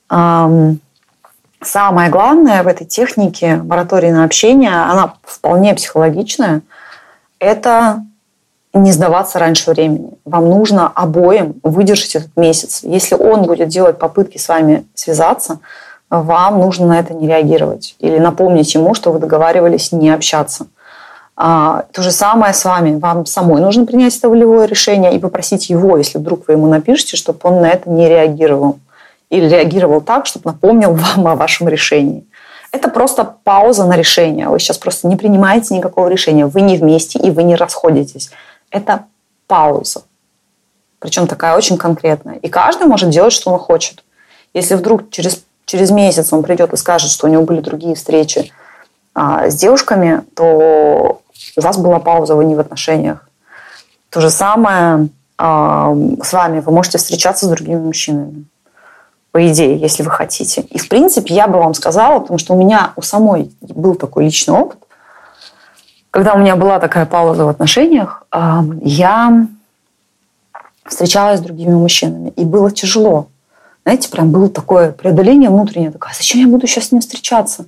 Самое 0.09 2.11
главное 2.11 2.65
в 2.65 2.67
этой 2.67 2.85
технике 2.85 3.63
моратории 3.63 4.11
на 4.11 4.25
общение, 4.25 4.73
она 4.73 5.15
вполне 5.23 5.73
психологичная, 5.73 6.63
это 7.39 8.05
не 8.73 8.93
сдаваться 8.93 9.39
раньше 9.39 9.71
времени. 9.71 10.13
Вам 10.25 10.49
нужно 10.49 10.89
обоим 10.89 11.57
выдержать 11.63 12.15
этот 12.15 12.37
месяц. 12.37 12.81
Если 12.83 13.15
он 13.15 13.43
будет 13.43 13.69
делать 13.69 13.99
попытки 13.99 14.39
с 14.39 14.49
вами 14.49 14.87
связаться, 14.95 15.59
вам 16.09 16.61
нужно 16.61 16.87
на 16.87 17.01
это 17.01 17.15
не 17.15 17.27
реагировать. 17.27 17.97
Или 17.99 18.19
напомнить 18.19 18.75
ему, 18.75 18.95
что 18.95 19.13
вы 19.13 19.19
договаривались 19.19 19.93
не 19.93 20.11
общаться. 20.11 20.67
А, 21.37 21.85
то 21.93 22.03
же 22.03 22.13
самое 22.13 22.53
с 22.53 22.65
вами. 22.65 22.99
Вам 22.99 23.27
самой 23.27 23.61
нужно 23.61 23.87
принять 23.87 24.17
это 24.17 24.29
волевое 24.29 24.67
решение 24.67 25.15
и 25.15 25.19
попросить 25.19 25.71
его, 25.71 25.97
если 25.97 26.19
вдруг 26.19 26.47
вы 26.47 26.55
ему 26.55 26.69
напишете, 26.69 27.17
чтобы 27.17 27.39
он 27.43 27.63
на 27.63 27.71
это 27.71 27.91
не 27.91 28.09
реагировал. 28.09 28.79
Или 29.31 29.49
реагировал 29.49 30.01
так, 30.01 30.27
чтобы 30.27 30.51
напомнил 30.51 30.93
вам 31.17 31.27
о 31.27 31.35
вашем 31.35 31.69
решении. 31.69 32.25
Это 32.73 32.89
просто 32.89 33.25
пауза 33.25 33.85
на 33.85 33.97
решение. 33.97 34.49
Вы 34.49 34.61
сейчас 34.61 34.79
просто 34.79 35.09
не 35.09 35.17
принимаете 35.17 35.75
никакого 35.75 36.07
решения. 36.07 36.47
Вы 36.47 36.61
не 36.61 36.77
вместе 36.77 37.19
и 37.19 37.31
вы 37.31 37.43
не 37.43 37.57
расходитесь 37.57 38.31
это 38.71 39.05
пауза. 39.47 40.03
Причем 40.99 41.27
такая 41.27 41.57
очень 41.57 41.79
конкретная. 41.79 42.37
И 42.37 42.49
каждый 42.49 42.87
может 42.87 43.11
делать, 43.11 43.33
что 43.33 43.51
он 43.51 43.59
хочет. 43.59 44.05
Если 44.53 44.75
вдруг 44.75 45.11
через, 45.11 45.43
через 45.65 45.91
месяц 45.91 46.33
он 46.33 46.43
придет 46.43 46.73
и 46.73 46.77
скажет, 46.77 47.11
что 47.11 47.27
у 47.27 47.31
него 47.31 47.43
были 47.43 47.61
другие 47.61 47.95
встречи 47.95 48.53
а, 49.15 49.49
с 49.49 49.55
девушками, 49.55 50.25
то 50.35 51.21
у 51.57 51.61
вас 51.61 51.79
была 51.79 51.99
пауза, 52.01 52.35
вы 52.35 52.45
не 52.45 52.55
в 52.55 52.61
отношениях. 52.61 53.29
То 54.11 54.21
же 54.21 54.31
самое 54.31 55.09
а, 55.39 55.95
с 56.23 56.33
вами. 56.33 56.61
Вы 56.61 56.71
можете 56.71 56.99
встречаться 56.99 57.47
с 57.47 57.49
другими 57.49 57.79
мужчинами. 57.79 58.45
По 59.33 59.47
идее, 59.49 59.79
если 59.79 60.03
вы 60.03 60.11
хотите. 60.11 60.63
И, 60.63 60.79
в 60.79 60.89
принципе, 60.89 61.35
я 61.35 61.47
бы 61.47 61.59
вам 61.59 61.73
сказала, 61.73 62.19
потому 62.19 62.39
что 62.39 62.53
у 62.53 62.59
меня 62.59 62.93
у 62.97 63.03
самой 63.03 63.51
был 63.61 63.95
такой 63.95 64.25
личный 64.25 64.55
опыт, 64.55 64.79
когда 66.11 66.35
у 66.35 66.39
меня 66.39 66.57
была 66.57 66.79
такая 66.79 67.07
пауза 67.07 67.45
в 67.45 67.49
отношениях, 67.49 68.25
я 68.83 69.47
встречалась 70.85 71.39
с 71.39 71.43
другими 71.43 71.75
мужчинами, 71.75 72.31
и 72.31 72.45
было 72.45 72.71
тяжело. 72.71 73.29
Знаете, 73.85 74.11
прям 74.11 74.31
было 74.31 74.49
такое 74.49 74.93
преодоление 74.93 75.51
внутреннее. 75.51 75.91
Такое, 75.91 76.11
«А 76.11 76.15
зачем 76.15 76.41
я 76.41 76.49
буду 76.49 76.67
сейчас 76.67 76.87
с 76.87 76.93
ним 76.93 77.01
встречаться? 77.01 77.67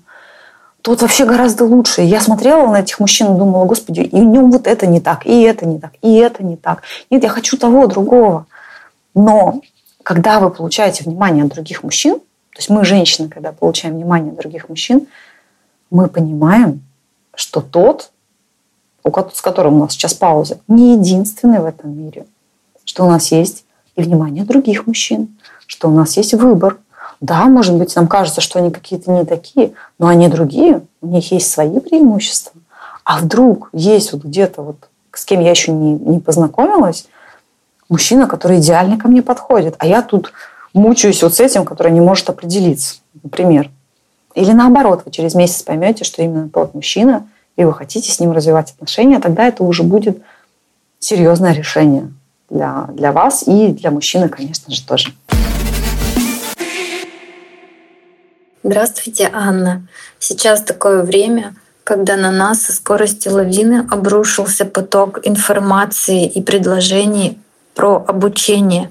Тот 0.82 1.01
вообще 1.01 1.24
гораздо 1.24 1.64
лучше. 1.64 2.03
Я 2.03 2.20
смотрела 2.20 2.66
на 2.66 2.80
этих 2.80 2.99
мужчин 2.99 3.34
и 3.34 3.38
думала, 3.38 3.64
господи, 3.64 4.01
и 4.01 4.20
в 4.20 4.24
нем 4.24 4.51
вот 4.51 4.66
это 4.66 4.86
не 4.86 5.01
так, 5.01 5.24
и 5.24 5.43
это 5.43 5.64
не 5.64 5.78
так, 5.78 5.93
и 6.03 6.14
это 6.16 6.43
не 6.43 6.57
так. 6.57 6.82
Нет, 7.09 7.22
я 7.22 7.28
хочу 7.28 7.57
того, 7.57 7.86
другого. 7.86 8.47
Но 9.14 9.61
когда 10.03 10.40
вы 10.40 10.51
получаете 10.51 11.05
внимание 11.05 11.45
от 11.45 11.53
других 11.53 11.84
мужчин, 11.84 12.18
то 12.18 12.59
есть 12.59 12.68
мы, 12.68 12.84
женщины, 12.84 13.28
когда 13.28 13.53
получаем 13.53 13.95
внимание 13.95 14.32
от 14.32 14.38
других 14.38 14.68
мужчин, 14.68 15.07
мы 15.90 16.09
понимаем, 16.09 16.82
что 17.34 17.61
тот, 17.61 18.11
с 19.05 19.40
которым 19.40 19.74
у 19.74 19.78
нас 19.80 19.92
сейчас 19.92 20.14
пауза, 20.14 20.59
не 20.68 20.94
единственный 20.94 21.61
в 21.61 21.64
этом 21.64 21.96
мире. 21.96 22.26
Что 22.84 23.05
у 23.05 23.09
нас 23.09 23.32
есть 23.32 23.64
и 23.96 24.03
внимание 24.03 24.44
других 24.44 24.86
мужчин, 24.86 25.36
что 25.66 25.88
у 25.88 25.92
нас 25.92 26.16
есть 26.16 26.34
выбор. 26.34 26.78
Да, 27.20 27.44
может 27.44 27.74
быть, 27.74 27.94
нам 27.94 28.09
кажется, 28.09 28.40
что 28.40 28.59
они 28.59 28.70
какие-то 28.70 29.11
не 29.11 29.24
такие, 29.24 29.72
но 29.98 30.09
они 30.09 30.28
другие, 30.28 30.82
у 31.00 31.07
них 31.07 31.30
есть 31.30 31.50
свои 31.50 31.78
преимущества. 31.78 32.61
А 33.05 33.18
вдруг 33.18 33.70
есть 33.72 34.12
вот 34.12 34.24
где-то 34.24 34.62
вот 34.62 34.76
с 35.12 35.24
кем 35.24 35.40
я 35.40 35.50
еще 35.50 35.72
не, 35.72 35.92
не 35.92 36.18
познакомилась, 36.20 37.07
мужчина, 37.88 38.26
который 38.26 38.59
идеально 38.59 38.98
ко 38.98 39.09
мне 39.09 39.22
подходит, 39.22 39.74
а 39.78 39.86
я 39.86 40.03
тут 40.03 40.32
мучаюсь 40.72 41.22
вот 41.22 41.34
с 41.34 41.40
этим, 41.40 41.64
который 41.64 41.92
не 41.92 42.00
может 42.00 42.28
определиться, 42.30 42.96
например. 43.22 43.70
Или 44.34 44.53
наоборот, 44.53 45.03
вы 45.05 45.11
через 45.11 45.34
месяц 45.34 45.62
поймете, 45.62 46.05
что 46.05 46.22
именно 46.22 46.48
тот 46.48 46.74
мужчина, 46.74 47.28
и 47.57 47.64
вы 47.64 47.72
хотите 47.72 48.11
с 48.11 48.20
ним 48.20 48.32
развивать 48.32 48.72
отношения, 48.72 49.20
тогда 49.20 49.46
это 49.46 49.62
уже 49.64 49.82
будет 49.82 50.22
серьезное 50.98 51.53
решение 51.53 52.12
для, 52.48 52.88
для 52.92 53.12
вас 53.12 53.44
и 53.46 53.68
для 53.68 53.90
мужчины, 53.90 54.28
конечно 54.28 54.72
же, 54.72 54.84
тоже. 54.86 55.12
Здравствуйте, 58.62 59.28
Анна. 59.32 59.86
Сейчас 60.20 60.62
такое 60.62 61.03
время, 61.03 61.55
когда 61.82 62.16
на 62.16 62.30
нас 62.30 62.62
со 62.62 62.72
скоростью 62.72 63.32
лавины 63.32 63.86
обрушился 63.90 64.64
поток 64.64 65.18
информации 65.24 66.26
и 66.26 66.40
предложений 66.40 67.38
про 67.74 68.05
обучение. 68.07 68.90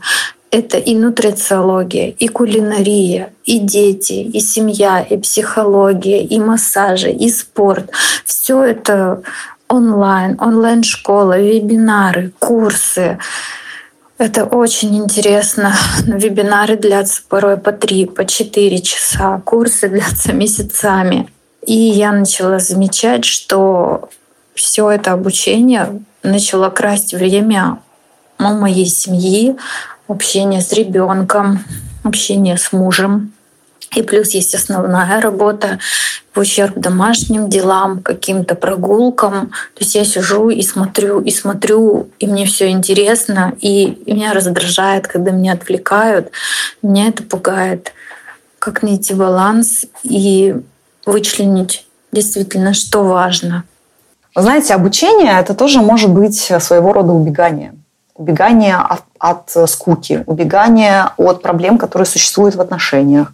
Это 0.51 0.77
и 0.77 0.95
нутрициология, 0.95 2.09
и 2.09 2.27
кулинария, 2.27 3.31
и 3.45 3.57
дети, 3.57 4.13
и 4.13 4.39
семья, 4.41 4.99
и 5.01 5.17
психология, 5.17 6.25
и 6.25 6.39
массажи, 6.39 7.09
и 7.09 7.29
спорт. 7.29 7.89
Все 8.25 8.61
это 8.61 9.23
онлайн, 9.69 10.35
онлайн-школа, 10.41 11.39
вебинары, 11.39 12.33
курсы. 12.39 13.17
Это 14.17 14.43
очень 14.43 14.97
интересно. 14.97 15.73
Вебинары 16.05 16.75
длятся 16.75 17.21
порой 17.29 17.55
по 17.55 17.71
три, 17.71 18.05
по 18.05 18.25
четыре 18.25 18.81
часа, 18.81 19.41
курсы 19.45 19.87
длятся 19.87 20.33
месяцами. 20.33 21.29
И 21.65 21.73
я 21.73 22.11
начала 22.11 22.59
замечать, 22.59 23.23
что 23.23 24.09
все 24.53 24.91
это 24.91 25.13
обучение 25.13 26.01
начало 26.23 26.69
красть 26.69 27.13
время 27.13 27.79
у 28.37 28.53
моей 28.53 28.85
семьи, 28.85 29.55
общение 30.11 30.61
с 30.61 30.71
ребенком, 30.73 31.63
общение 32.03 32.57
с 32.57 32.71
мужем. 32.71 33.33
И 33.95 34.03
плюс 34.03 34.29
есть 34.29 34.55
основная 34.55 35.19
работа 35.19 35.79
в 36.33 36.39
ущерб 36.39 36.77
домашним 36.77 37.49
делам, 37.49 38.01
каким-то 38.01 38.55
прогулкам. 38.55 39.49
То 39.75 39.83
есть 39.83 39.95
я 39.95 40.05
сижу 40.05 40.49
и 40.49 40.61
смотрю, 40.61 41.19
и 41.19 41.29
смотрю, 41.29 42.09
и 42.19 42.27
мне 42.27 42.45
все 42.45 42.69
интересно, 42.69 43.53
и, 43.59 43.85
и 43.85 44.13
меня 44.13 44.33
раздражает, 44.33 45.07
когда 45.07 45.31
меня 45.31 45.53
отвлекают. 45.53 46.31
Меня 46.81 47.09
это 47.09 47.23
пугает. 47.23 47.91
Как 48.59 48.81
найти 48.81 49.13
баланс 49.13 49.85
и 50.03 50.55
вычленить 51.05 51.85
действительно, 52.13 52.73
что 52.73 53.03
важно. 53.03 53.65
знаете, 54.35 54.73
обучение 54.73 55.37
это 55.37 55.53
тоже 55.53 55.81
может 55.81 56.11
быть 56.11 56.37
своего 56.59 56.93
рода 56.93 57.11
убегание 57.11 57.73
убегание 58.21 58.75
от, 58.75 59.03
от 59.19 59.69
скуки, 59.69 60.23
убегание 60.27 61.09
от 61.17 61.41
проблем, 61.41 61.77
которые 61.77 62.05
существуют 62.05 62.55
в 62.55 62.61
отношениях, 62.61 63.33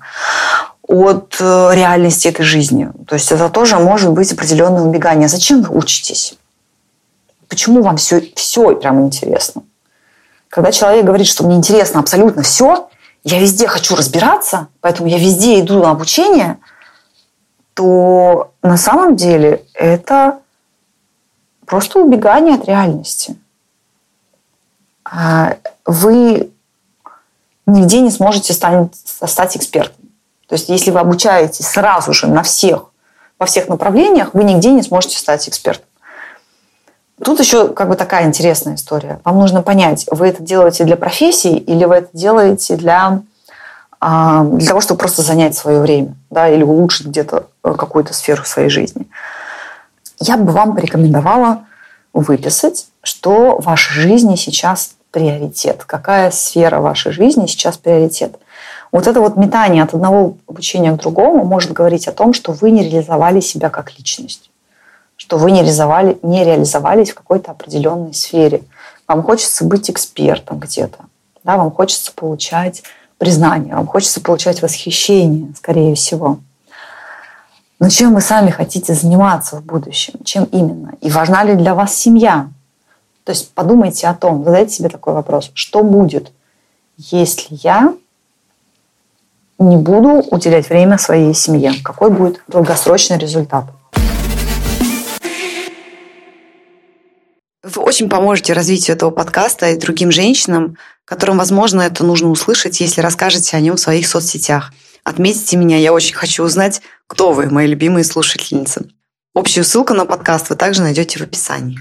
от 0.88 1.35
э, 1.41 1.69
реальности 1.73 2.29
этой 2.29 2.45
жизни. 2.45 2.89
То 3.07 3.15
есть 3.15 3.31
это 3.31 3.49
тоже 3.49 3.77
может 3.77 4.11
быть 4.11 4.31
определенное 4.31 4.83
убегание. 4.83 5.27
Зачем 5.27 5.61
вы 5.61 5.77
учитесь? 5.77 6.38
Почему 7.49 7.81
вам 7.81 7.97
все, 7.97 8.21
все 8.35 8.75
прям 8.75 9.05
интересно? 9.05 9.63
Когда 10.47 10.71
человек 10.71 11.05
говорит, 11.05 11.27
что 11.27 11.43
мне 11.45 11.57
интересно 11.57 11.99
абсолютно 11.99 12.41
все, 12.41 12.89
я 13.25 13.39
везде 13.39 13.67
хочу 13.67 13.95
разбираться, 13.95 14.67
поэтому 14.79 15.09
я 15.09 15.17
везде 15.17 15.59
иду 15.59 15.83
на 15.83 15.91
обучение, 15.91 16.57
то 17.73 18.51
на 18.63 18.77
самом 18.77 19.17
деле 19.17 19.65
это 19.73 20.39
просто 21.65 21.99
убегание 21.99 22.55
от 22.55 22.65
реальности. 22.65 23.35
А, 25.10 25.58
вы 25.86 26.49
нигде 27.66 28.01
не 28.01 28.12
сможете 28.12 28.53
стать, 28.53 28.89
стать 28.95 29.58
экспертом. 29.58 30.05
То 30.47 30.55
есть 30.55 30.70
если 30.70 30.91
вы 30.91 30.99
обучаетесь 30.99 31.68
сразу 31.68 32.14
же 32.14 32.28
на 32.28 32.43
всех, 32.43 32.86
во 33.39 33.45
всех 33.45 33.68
направлениях, 33.68 34.34
вы 34.34 34.43
нигде 34.43 34.72
не 34.72 34.82
сможете 34.82 35.18
стать 35.18 35.47
экспертом. 35.47 35.86
Тут 37.24 37.39
еще 37.39 37.70
как 37.70 37.89
бы 37.89 37.95
такая 37.95 38.26
интересная 38.26 38.76
история. 38.76 39.20
Вам 39.24 39.39
нужно 39.39 39.62
понять, 39.62 40.05
вы 40.12 40.28
это 40.28 40.43
делаете 40.43 40.84
для 40.84 40.95
профессии 40.95 41.58
или 41.58 41.86
вы 41.86 41.95
это 41.95 42.10
делаете 42.14 42.76
для, 42.76 43.22
а, 43.99 44.43
для 44.43 44.68
того, 44.68 44.82
чтобы 44.82 44.99
просто 44.99 45.24
занять 45.24 45.55
свое 45.55 45.80
время 45.80 46.16
да, 46.30 46.47
или 46.47 46.64
улучшить 46.64 47.08
где-то 47.08 47.47
э, 47.64 47.74
какую-то 47.74 48.14
сферу 48.14 48.45
своей 48.45 48.70
жизни. 48.70 49.08
Я 50.20 50.38
бы 50.38 50.51
вам 50.51 50.76
порекомендовала 50.76 51.64
выписать, 52.14 52.88
что 53.01 53.60
в 53.60 53.66
вашей 53.66 53.93
жизни 53.93 54.36
сейчас 54.36 54.96
приоритет, 55.18 55.84
какая 55.84 56.30
сфера 56.30 56.80
вашей 56.80 57.11
жизни 57.11 57.47
сейчас 57.47 57.76
приоритет. 57.76 58.38
Вот 58.91 59.07
это 59.07 59.20
вот 59.20 59.36
метание 59.36 59.82
от 59.82 59.95
одного 59.95 60.38
обучения 60.47 60.91
к 60.91 60.99
другому 60.99 61.43
может 61.43 61.72
говорить 61.72 62.07
о 62.07 62.11
том, 62.11 62.34
что 62.34 62.51
вы 62.51 62.70
не 62.70 62.84
реализовали 62.84 63.39
себя 63.39 63.72
как 63.72 63.97
личность, 63.97 64.51
что 65.15 65.39
вы 65.39 65.49
не, 65.49 65.61
реализовали, 65.61 66.20
не 66.22 66.43
реализовались 66.43 67.09
в 67.09 67.15
какой-то 67.15 67.49
определенной 67.49 68.13
сфере. 68.13 68.61
Вам 69.07 69.24
хочется 69.24 69.65
быть 69.65 69.89
экспертом 69.89 70.59
где-то, 70.59 70.99
да, 71.43 71.57
вам 71.57 71.72
хочется 71.72 72.11
получать 72.13 72.84
признание, 73.18 73.74
вам 73.74 73.88
хочется 73.88 74.22
получать 74.22 74.61
восхищение, 74.61 75.51
скорее 75.57 75.95
всего. 75.95 76.38
Но 77.80 77.89
чем 77.89 78.13
вы 78.13 78.22
сами 78.22 78.51
хотите 78.51 78.93
заниматься 78.93 79.55
в 79.55 79.63
будущем? 79.63 80.13
Чем 80.24 80.43
именно? 80.43 80.93
И 81.01 81.09
важна 81.09 81.43
ли 81.43 81.55
для 81.55 81.74
вас 81.74 81.95
семья? 81.95 82.49
То 83.28 83.34
есть 83.34 83.51
подумайте 83.53 84.07
о 84.07 84.13
том, 84.13 84.45
задайте 84.45 84.71
себе 84.71 84.88
такой 84.88 85.13
вопрос, 85.13 85.51
что 85.53 85.84
будет, 85.84 86.32
если 86.95 87.57
я 87.61 87.93
не 89.59 89.75
буду 89.75 90.23
уделять 90.32 90.69
время 90.69 90.97
своей 90.97 91.34
семье? 91.34 91.73
Какой 91.84 92.09
будет 92.09 92.41
долгосрочный 92.47 93.17
результат? 93.17 93.65
Вы 97.63 97.82
очень 97.82 98.07
поможете 98.07 98.53
развитию 98.53 98.95
этого 98.95 99.11
подкаста 99.11 99.71
и 99.71 99.78
другим 99.78 100.09
женщинам, 100.09 100.78
которым, 101.03 101.38
возможно, 101.38 101.82
это 101.82 102.05
нужно 102.05 102.30
услышать, 102.30 102.80
если 102.80 103.01
расскажете 103.01 103.57
о 103.57 103.59
нем 103.59 103.75
в 103.75 103.82
своих 103.82 104.07
соцсетях. 104.07 104.71
Отметьте 105.03 105.57
меня, 105.57 105.75
я 105.75 105.91
очень 105.91 106.15
хочу 106.15 106.45
узнать, 106.45 106.82
кто 107.07 107.34
вы, 107.34 107.49
мои 107.49 107.67
любимые 107.67 108.05
слушательницы. 108.05 108.89
Общую 109.36 109.65
ссылку 109.65 109.93
на 109.93 110.05
подкаст 110.05 110.49
вы 110.49 110.55
также 110.55 110.82
найдете 110.82 111.19
в 111.19 111.23
описании. 111.23 111.78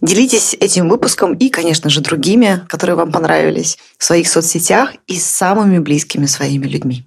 Делитесь 0.00 0.54
этим 0.54 0.88
выпуском 0.88 1.34
и, 1.34 1.48
конечно 1.48 1.90
же, 1.90 2.00
другими, 2.00 2.64
которые 2.68 2.96
вам 2.96 3.12
понравились 3.12 3.78
в 3.98 4.04
своих 4.04 4.28
соцсетях 4.28 4.92
и 5.06 5.18
с 5.18 5.24
самыми 5.24 5.78
близкими 5.78 6.26
своими 6.26 6.66
людьми. 6.66 7.04